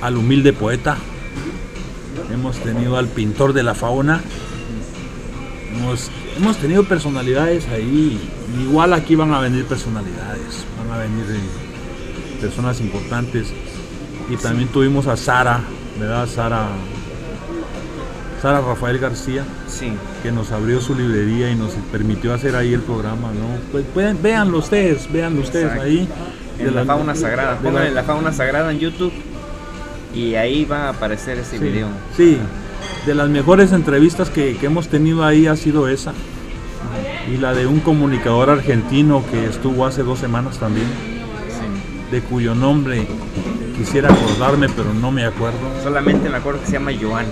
al 0.00 0.16
humilde 0.16 0.52
poeta, 0.52 0.96
hemos 2.32 2.58
tenido 2.58 2.96
al 2.96 3.08
pintor 3.08 3.52
de 3.52 3.62
la 3.62 3.74
fauna, 3.74 4.20
hemos, 5.74 6.10
hemos 6.36 6.56
tenido 6.58 6.84
personalidades 6.84 7.66
ahí, 7.68 8.20
igual 8.62 8.92
aquí 8.92 9.16
van 9.16 9.32
a 9.32 9.40
venir 9.40 9.64
personalidades, 9.64 10.64
van 10.78 10.96
a 10.96 11.02
venir 11.02 11.24
personas 12.40 12.80
importantes. 12.80 13.52
Y 14.30 14.36
también 14.36 14.68
tuvimos 14.68 15.06
a 15.06 15.16
Sara, 15.16 15.60
¿verdad? 16.00 16.26
Sara, 16.26 16.68
Sara 18.40 18.60
Rafael 18.60 18.98
García, 18.98 19.44
Sí. 19.68 19.92
que 20.22 20.30
nos 20.32 20.50
abrió 20.52 20.80
su 20.80 20.94
librería 20.94 21.50
y 21.50 21.54
nos 21.54 21.72
permitió 21.92 22.34
hacer 22.34 22.56
ahí 22.56 22.72
el 22.74 22.80
programa, 22.80 23.28
¿no? 23.28 23.58
Pues 23.72 23.84
pueden, 23.92 24.20
véanlo 24.22 24.58
ustedes, 24.58 25.10
véanlo 25.12 25.40
ustedes 25.42 25.64
Exacto. 25.66 25.84
ahí. 25.84 26.08
De 26.58 26.64
En 26.64 26.74
la 26.74 26.80
la- 26.84 26.86
fauna 26.86 27.14
sagrada. 27.14 27.54
de 27.56 27.60
Pónganle 27.62 27.88
la- 27.90 27.94
la 27.96 28.02
fauna 28.04 28.32
sagrada 28.32 28.70
en 28.70 28.78
YouTube 28.78 29.12
y 30.14 30.34
ahí 30.36 30.64
va 30.64 30.84
a 30.86 30.88
aparecer 30.90 31.38
ese 31.38 31.58
Sí, 31.58 31.64
video. 31.64 31.88
sí, 32.16 32.38
de 33.06 33.14
las 33.14 33.28
mejores 33.28 33.72
entrevistas 33.72 34.30
que, 34.30 34.56
que 34.56 34.66
hemos 34.66 34.88
tenido 34.88 35.24
ahí 35.24 35.46
ha 35.46 35.56
sido 35.56 35.88
esa. 35.88 36.12
Y 37.32 37.38
la 37.38 37.54
de 37.54 37.66
un 37.66 37.80
comunicador 37.80 38.50
argentino 38.50 39.24
que 39.30 39.46
estuvo 39.46 39.84
hace 39.86 40.02
dos 40.02 40.18
semanas 40.18 40.58
también, 40.58 40.86
Sí. 40.86 42.12
de 42.12 42.20
cuyo 42.20 42.54
nombre 42.54 43.06
quisiera 43.76 44.12
acordarme, 44.12 44.68
pero 44.68 44.92
no 44.94 45.10
me 45.10 45.24
acuerdo. 45.24 45.58
Solamente 45.82 46.28
me 46.28 46.36
acuerdo 46.36 46.60
que 46.60 46.66
se 46.66 46.72
llama 46.72 46.92
Joan. 47.00 47.26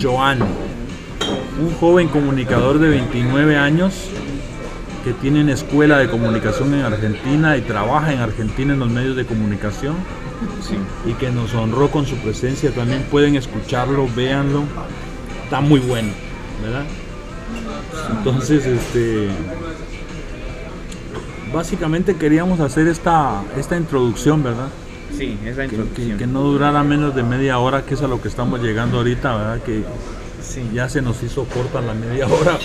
Joan, 0.00 0.38
un 1.60 1.74
joven 1.74 2.08
comunicador 2.08 2.78
de 2.78 2.88
29 2.88 3.56
años 3.56 3.94
que 5.04 5.12
tiene 5.12 5.42
una 5.42 5.52
escuela 5.52 5.98
de 5.98 6.08
comunicación 6.08 6.74
en 6.74 6.80
Argentina 6.84 7.56
y 7.56 7.62
trabaja 7.62 8.12
en 8.12 8.20
Argentina 8.20 8.72
en 8.74 8.80
los 8.80 8.90
medios 8.90 9.16
de 9.16 9.24
comunicación 9.24 9.94
Sí. 10.60 10.76
y 11.04 11.14
que 11.14 11.30
nos 11.30 11.52
honró 11.54 11.90
con 11.90 12.06
su 12.06 12.16
presencia. 12.16 12.70
También 12.70 13.02
pueden 13.10 13.34
escucharlo, 13.36 14.08
véanlo. 14.14 14.62
Está 15.44 15.60
muy 15.60 15.80
bueno, 15.80 16.10
¿verdad? 16.62 16.84
Entonces, 18.18 18.64
este 18.66 19.28
básicamente 21.52 22.14
queríamos 22.16 22.60
hacer 22.60 22.86
esta, 22.88 23.42
esta 23.56 23.76
introducción, 23.76 24.42
¿verdad? 24.42 24.68
Sí, 25.18 25.36
es 25.44 25.56
la 25.56 25.64
Que, 25.64 25.70
que- 25.70 25.76
introducción. 25.76 26.18
que 26.18 26.26
no 26.26 26.42
durara 26.42 26.82
menos 26.84 27.14
de 27.14 27.22
media 27.24 27.58
hora, 27.58 27.84
que 27.84 27.94
es 27.94 28.02
a 28.02 28.06
lo 28.06 28.22
que 28.22 28.28
estamos 28.28 28.60
llegando 28.62 28.98
ahorita, 28.98 29.36
¿verdad? 29.36 29.60
Que 29.62 29.82
Sí. 30.42 30.62
ya 30.72 30.88
se 30.88 31.02
nos 31.02 31.20
hizo 31.22 31.44
corta 31.44 31.80
la 31.80 31.92
media 31.92 32.26
hora. 32.28 32.56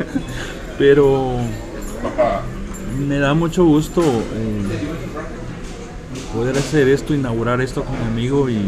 Pero 0.78 1.36
me 3.06 3.18
da 3.18 3.34
mucho 3.34 3.64
gusto 3.64 4.00
eh, 4.00 4.62
poder 6.34 6.56
hacer 6.56 6.88
esto, 6.88 7.14
inaugurar 7.14 7.60
esto 7.60 7.82
con 7.84 7.98
mi 7.98 8.06
amigo 8.06 8.48
y 8.48 8.60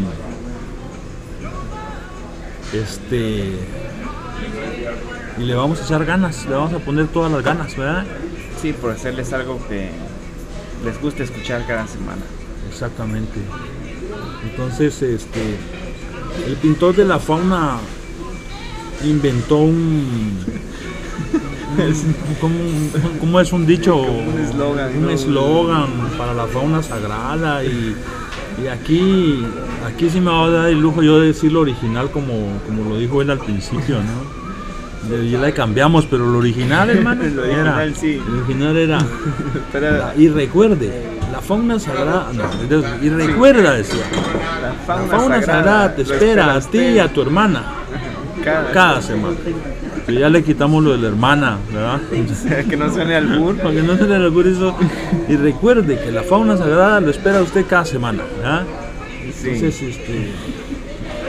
este 2.73 3.53
y 5.37 5.41
le 5.43 5.53
vamos 5.55 5.81
a 5.81 5.85
echar 5.85 6.05
ganas, 6.05 6.45
le 6.45 6.55
vamos 6.55 6.73
a 6.73 6.79
poner 6.79 7.07
todas 7.07 7.31
las 7.31 7.43
ganas, 7.43 7.75
¿verdad? 7.75 8.05
Sí, 8.61 8.73
por 8.73 8.91
hacerles 8.91 9.31
algo 9.33 9.59
que 9.67 9.89
les 10.83 11.01
guste 11.01 11.23
escuchar 11.23 11.65
cada 11.67 11.87
semana. 11.87 12.21
Exactamente. 12.75 13.39
Entonces, 14.51 15.01
este, 15.01 15.39
el 16.45 16.55
pintor 16.57 16.93
de 16.93 17.05
la 17.05 17.19
fauna 17.19 17.77
inventó 19.05 19.59
un. 19.59 20.37
¿cómo, 22.41 22.55
cómo 23.21 23.39
es 23.39 23.53
un 23.53 23.65
dicho? 23.65 23.95
un 23.97 24.39
eslogan, 24.41 24.93
Un 24.97 25.01
¿no? 25.03 25.09
eslogan 25.09 25.87
para 26.17 26.33
la 26.33 26.47
fauna 26.47 26.83
sagrada 26.83 27.63
y, 27.63 27.95
y 28.63 28.67
aquí, 28.67 29.41
aquí 29.87 30.09
sí 30.09 30.19
me 30.19 30.31
va 30.31 30.45
a 30.45 30.49
dar 30.49 30.69
el 30.69 30.79
lujo 30.81 31.01
yo 31.01 31.19
de 31.19 31.27
decir 31.27 31.51
lo 31.53 31.61
original 31.61 32.11
como, 32.11 32.59
como 32.67 32.89
lo 32.89 32.97
dijo 32.97 33.21
él 33.21 33.29
al 33.31 33.39
principio, 33.39 33.97
¿no? 33.99 34.35
Ya 35.29 35.39
le 35.39 35.53
cambiamos, 35.53 36.05
pero 36.07 36.25
lo 36.29 36.39
original, 36.39 36.89
hermano, 36.89 37.23
Lo 37.35 37.45
era, 37.45 37.75
original, 37.77 37.95
sí. 37.95 38.19
el 38.27 38.33
original 38.39 38.75
era 38.77 38.99
la- 39.73 40.13
y 40.17 40.27
recuerde, 40.29 41.14
la 41.31 41.41
fauna 41.41 41.79
sagrada, 41.79 42.31
no, 42.33 42.43
y 43.01 43.09
recuerda, 43.09 43.73
decía, 43.73 44.03
la 44.61 44.97
la 44.97 45.07
fauna, 45.07 45.41
sagrada, 45.41 45.95
te 45.95 46.03
espera 46.03 46.55
a 46.55 46.61
ti 46.61 46.79
y 46.79 46.99
a 46.99 47.11
tu 47.11 47.21
hermana 47.21 47.63
cada, 48.43 48.71
cada 48.71 49.01
semana. 49.01 49.35
Que 50.05 50.13
ya 50.13 50.29
le 50.29 50.43
quitamos 50.43 50.83
lo 50.83 50.91
de 50.91 50.99
la 50.99 51.07
hermana, 51.07 51.57
¿verdad? 51.73 51.99
que 52.69 52.77
no 52.77 52.93
suene 52.93 53.15
al 53.15 53.39
burro. 53.39 53.57
Para 53.63 53.73
que 53.73 53.81
no 53.81 53.93
albure 53.93 54.51
eso. 54.51 54.75
Y 55.27 55.35
recuerde 55.35 55.99
que 55.99 56.11
la 56.11 56.21
fauna 56.21 56.57
sagrada 56.57 56.99
lo 56.99 57.09
espera 57.09 57.39
a 57.39 57.41
usted 57.41 57.65
cada 57.67 57.85
semana, 57.85 58.23
¿verdad? 58.37 58.63
Sí. 59.33 59.49
Entonces, 59.49 59.81
este, 59.81 60.29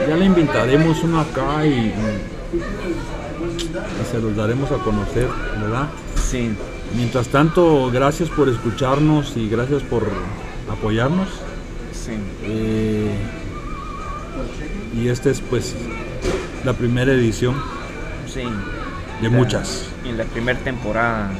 ya 0.07 0.15
le 0.15 0.25
inventaremos 0.25 1.03
uno 1.03 1.21
acá 1.21 1.65
y, 1.65 1.91
y 2.53 4.11
se 4.11 4.19
los 4.19 4.35
daremos 4.35 4.71
a 4.71 4.75
conocer, 4.75 5.27
¿verdad? 5.59 5.87
sí, 6.15 6.51
Mientras 6.95 7.27
tanto, 7.27 7.91
gracias 7.91 8.29
por 8.29 8.49
escucharnos 8.49 9.33
y 9.37 9.49
gracias 9.49 9.83
por 9.83 10.03
apoyarnos. 10.71 11.27
sí. 11.93 12.13
Eh, 12.43 13.11
y 14.97 15.09
esta 15.09 15.29
es 15.29 15.41
pues 15.41 15.75
la 16.63 16.73
primera 16.73 17.11
edición 17.11 17.55
Sí. 18.31 18.41
de 19.21 19.29
La- 19.29 19.37
muchas. 19.37 19.85
Y 20.05 20.11
la 20.13 20.23
primera 20.23 20.57
temporada. 20.59 21.31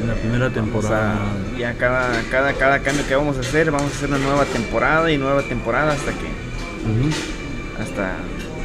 En 0.00 0.08
la 0.08 0.14
primera 0.14 0.46
O 0.46 0.50
temporada. 0.50 1.14
sea, 1.14 1.58
ya 1.58 1.74
cada, 1.74 2.22
cada, 2.30 2.52
cada 2.54 2.78
cambio 2.80 3.06
que 3.06 3.14
vamos 3.16 3.36
a 3.36 3.40
hacer, 3.40 3.70
vamos 3.70 3.92
a 3.92 3.96
hacer 3.96 4.08
una 4.08 4.18
nueva 4.18 4.44
temporada 4.44 5.10
y 5.10 5.18
nueva 5.18 5.42
temporada 5.42 5.92
hasta 5.92 6.12
que 6.12 7.82
hasta 7.82 8.12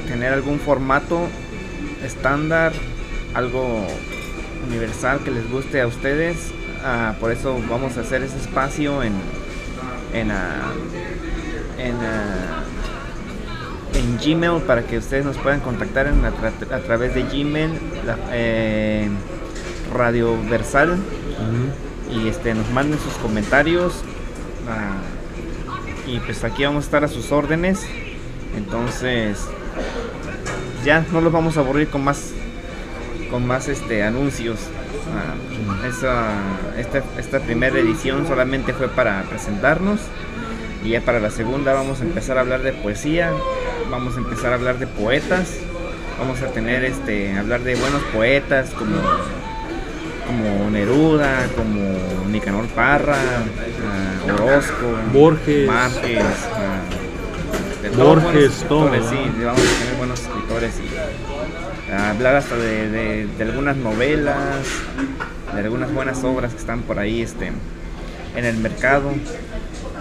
tener 0.07 0.33
algún 0.33 0.59
formato 0.59 1.27
estándar, 2.05 2.71
algo 3.33 3.85
universal 4.67 5.19
que 5.23 5.31
les 5.31 5.49
guste 5.49 5.81
a 5.81 5.87
ustedes. 5.87 6.51
Ah, 6.83 7.15
por 7.19 7.31
eso 7.31 7.59
vamos 7.69 7.97
a 7.97 8.01
hacer 8.01 8.23
ese 8.23 8.37
espacio 8.37 9.03
en 9.03 9.13
en, 10.13 10.31
ah, 10.31 10.71
en, 11.77 11.95
ah, 11.95 12.63
en 13.93 14.17
Gmail 14.17 14.61
para 14.63 14.83
que 14.83 14.97
ustedes 14.97 15.25
nos 15.25 15.37
puedan 15.37 15.59
contactar 15.59 16.07
en 16.07 16.23
a, 16.25 16.31
tra- 16.31 16.71
a 16.73 16.79
través 16.79 17.13
de 17.15 17.23
Gmail, 17.23 17.71
la- 18.05 18.17
eh, 18.31 19.07
Radio 19.93 20.35
Versal. 20.49 20.97
Y 22.11 22.27
este 22.27 22.53
nos 22.55 22.69
manden 22.71 22.99
sus 22.99 23.13
comentarios 23.15 23.93
y 26.07 26.19
pues 26.21 26.43
aquí 26.43 26.63
vamos 26.63 26.83
a 26.83 26.85
estar 26.85 27.03
a 27.03 27.07
sus 27.07 27.31
órdenes. 27.31 27.85
Entonces 28.57 29.37
ya 30.83 31.05
no 31.11 31.21
los 31.21 31.31
vamos 31.31 31.55
a 31.57 31.59
aburrir 31.59 31.87
con 31.89 32.03
más 32.03 32.31
con 33.29 33.45
más 33.47 33.67
este 33.67 34.03
anuncios 34.03 34.59
Ah, 35.09 35.87
esa, 35.87 36.33
esta, 36.77 37.03
esta 37.17 37.39
primera 37.39 37.79
edición 37.79 38.27
solamente 38.27 38.73
fue 38.73 38.89
para 38.89 39.23
presentarnos 39.23 39.99
y 40.83 40.89
ya 40.89 41.01
para 41.01 41.19
la 41.19 41.31
segunda 41.31 41.73
vamos 41.73 42.01
a 42.01 42.03
empezar 42.03 42.37
a 42.37 42.41
hablar 42.41 42.61
de 42.61 42.73
poesía 42.73 43.31
vamos 43.89 44.15
a 44.15 44.19
empezar 44.19 44.51
a 44.51 44.55
hablar 44.55 44.77
de 44.77 44.85
poetas 44.85 45.57
vamos 46.19 46.41
a 46.41 46.47
tener 46.47 46.83
este 46.85 47.37
hablar 47.37 47.61
de 47.61 47.75
buenos 47.75 48.03
poetas 48.13 48.69
como 48.71 48.97
como 50.27 50.69
Neruda, 50.69 51.47
como 51.55 52.27
Nicanor 52.29 52.67
Parra, 52.67 53.15
ah, 53.17 54.31
Orozco, 54.31 54.95
Borges. 55.11 55.67
Márquez, 55.67 56.23
ah, 56.53 56.81
Borges, 57.97 57.97
buenos 57.97 58.23
escritores, 58.23 58.65
todo, 58.69 59.09
sí, 59.09 59.15
¿verdad? 59.15 59.45
vamos 59.47 59.61
a 59.61 59.79
tener 59.79 59.95
buenos 59.97 60.19
escritores 60.19 60.73
y 60.79 61.28
hablar 61.91 62.35
hasta 62.35 62.55
de, 62.55 63.27
de- 63.37 63.43
algunas 63.43 63.75
novelas, 63.77 64.37
de 65.53 65.59
algunas 65.61 65.91
buenas 65.93 66.23
obras 66.23 66.53
que 66.53 66.59
están 66.59 66.81
por 66.83 66.99
ahí 66.99 67.21
este, 67.21 67.51
en 68.35 68.45
el 68.45 68.57
mercado. 68.57 69.11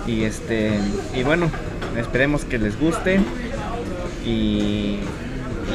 Y 0.07 0.25
este 0.25 0.73
y 1.15 1.23
bueno, 1.23 1.51
esperemos 1.99 2.45
que 2.45 2.59
les 2.59 2.79
guste. 2.79 3.21
Y, 4.25 4.99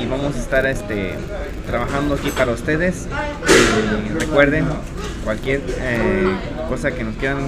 y 0.02 0.06
vamos 0.10 0.36
a 0.36 0.40
estar 0.40 0.66
este 0.66 1.14
trabajando 1.68 2.16
aquí 2.16 2.30
para 2.32 2.52
ustedes. 2.52 3.08
Y 3.48 4.20
recuerden 4.20 4.66
cualquier 5.24 5.62
eh, 5.80 6.36
cosa 6.68 6.92
que 6.92 7.04
nos 7.04 7.16
quieran 7.16 7.48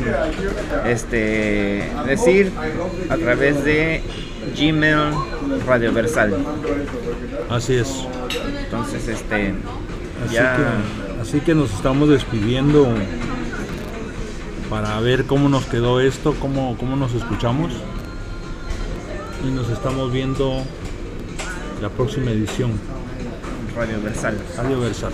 este 0.87 1.89
decir 2.05 2.51
a 3.09 3.17
través 3.17 3.63
de 3.63 4.01
Gmail 4.57 5.13
Radio 5.67 5.91
Versal. 5.91 6.35
Así 7.49 7.75
es. 7.75 8.07
Entonces 8.65 9.07
este 9.07 9.53
Así, 10.23 10.33
ya 10.33 10.55
que, 10.55 11.21
así 11.21 11.39
que 11.41 11.55
nos 11.55 11.73
estamos 11.73 12.09
despidiendo 12.09 12.87
para 14.69 14.99
ver 14.99 15.25
cómo 15.25 15.49
nos 15.49 15.65
quedó 15.65 15.99
esto, 15.99 16.35
cómo, 16.39 16.77
cómo 16.77 16.95
nos 16.95 17.13
escuchamos. 17.13 17.71
Y 19.45 19.51
nos 19.51 19.69
estamos 19.69 20.11
viendo 20.11 20.63
la 21.81 21.89
próxima 21.89 22.31
edición. 22.31 22.71
Radio 23.75 24.01
Versal 24.01 24.37
Radio 24.57 24.79
Versal. 24.79 25.13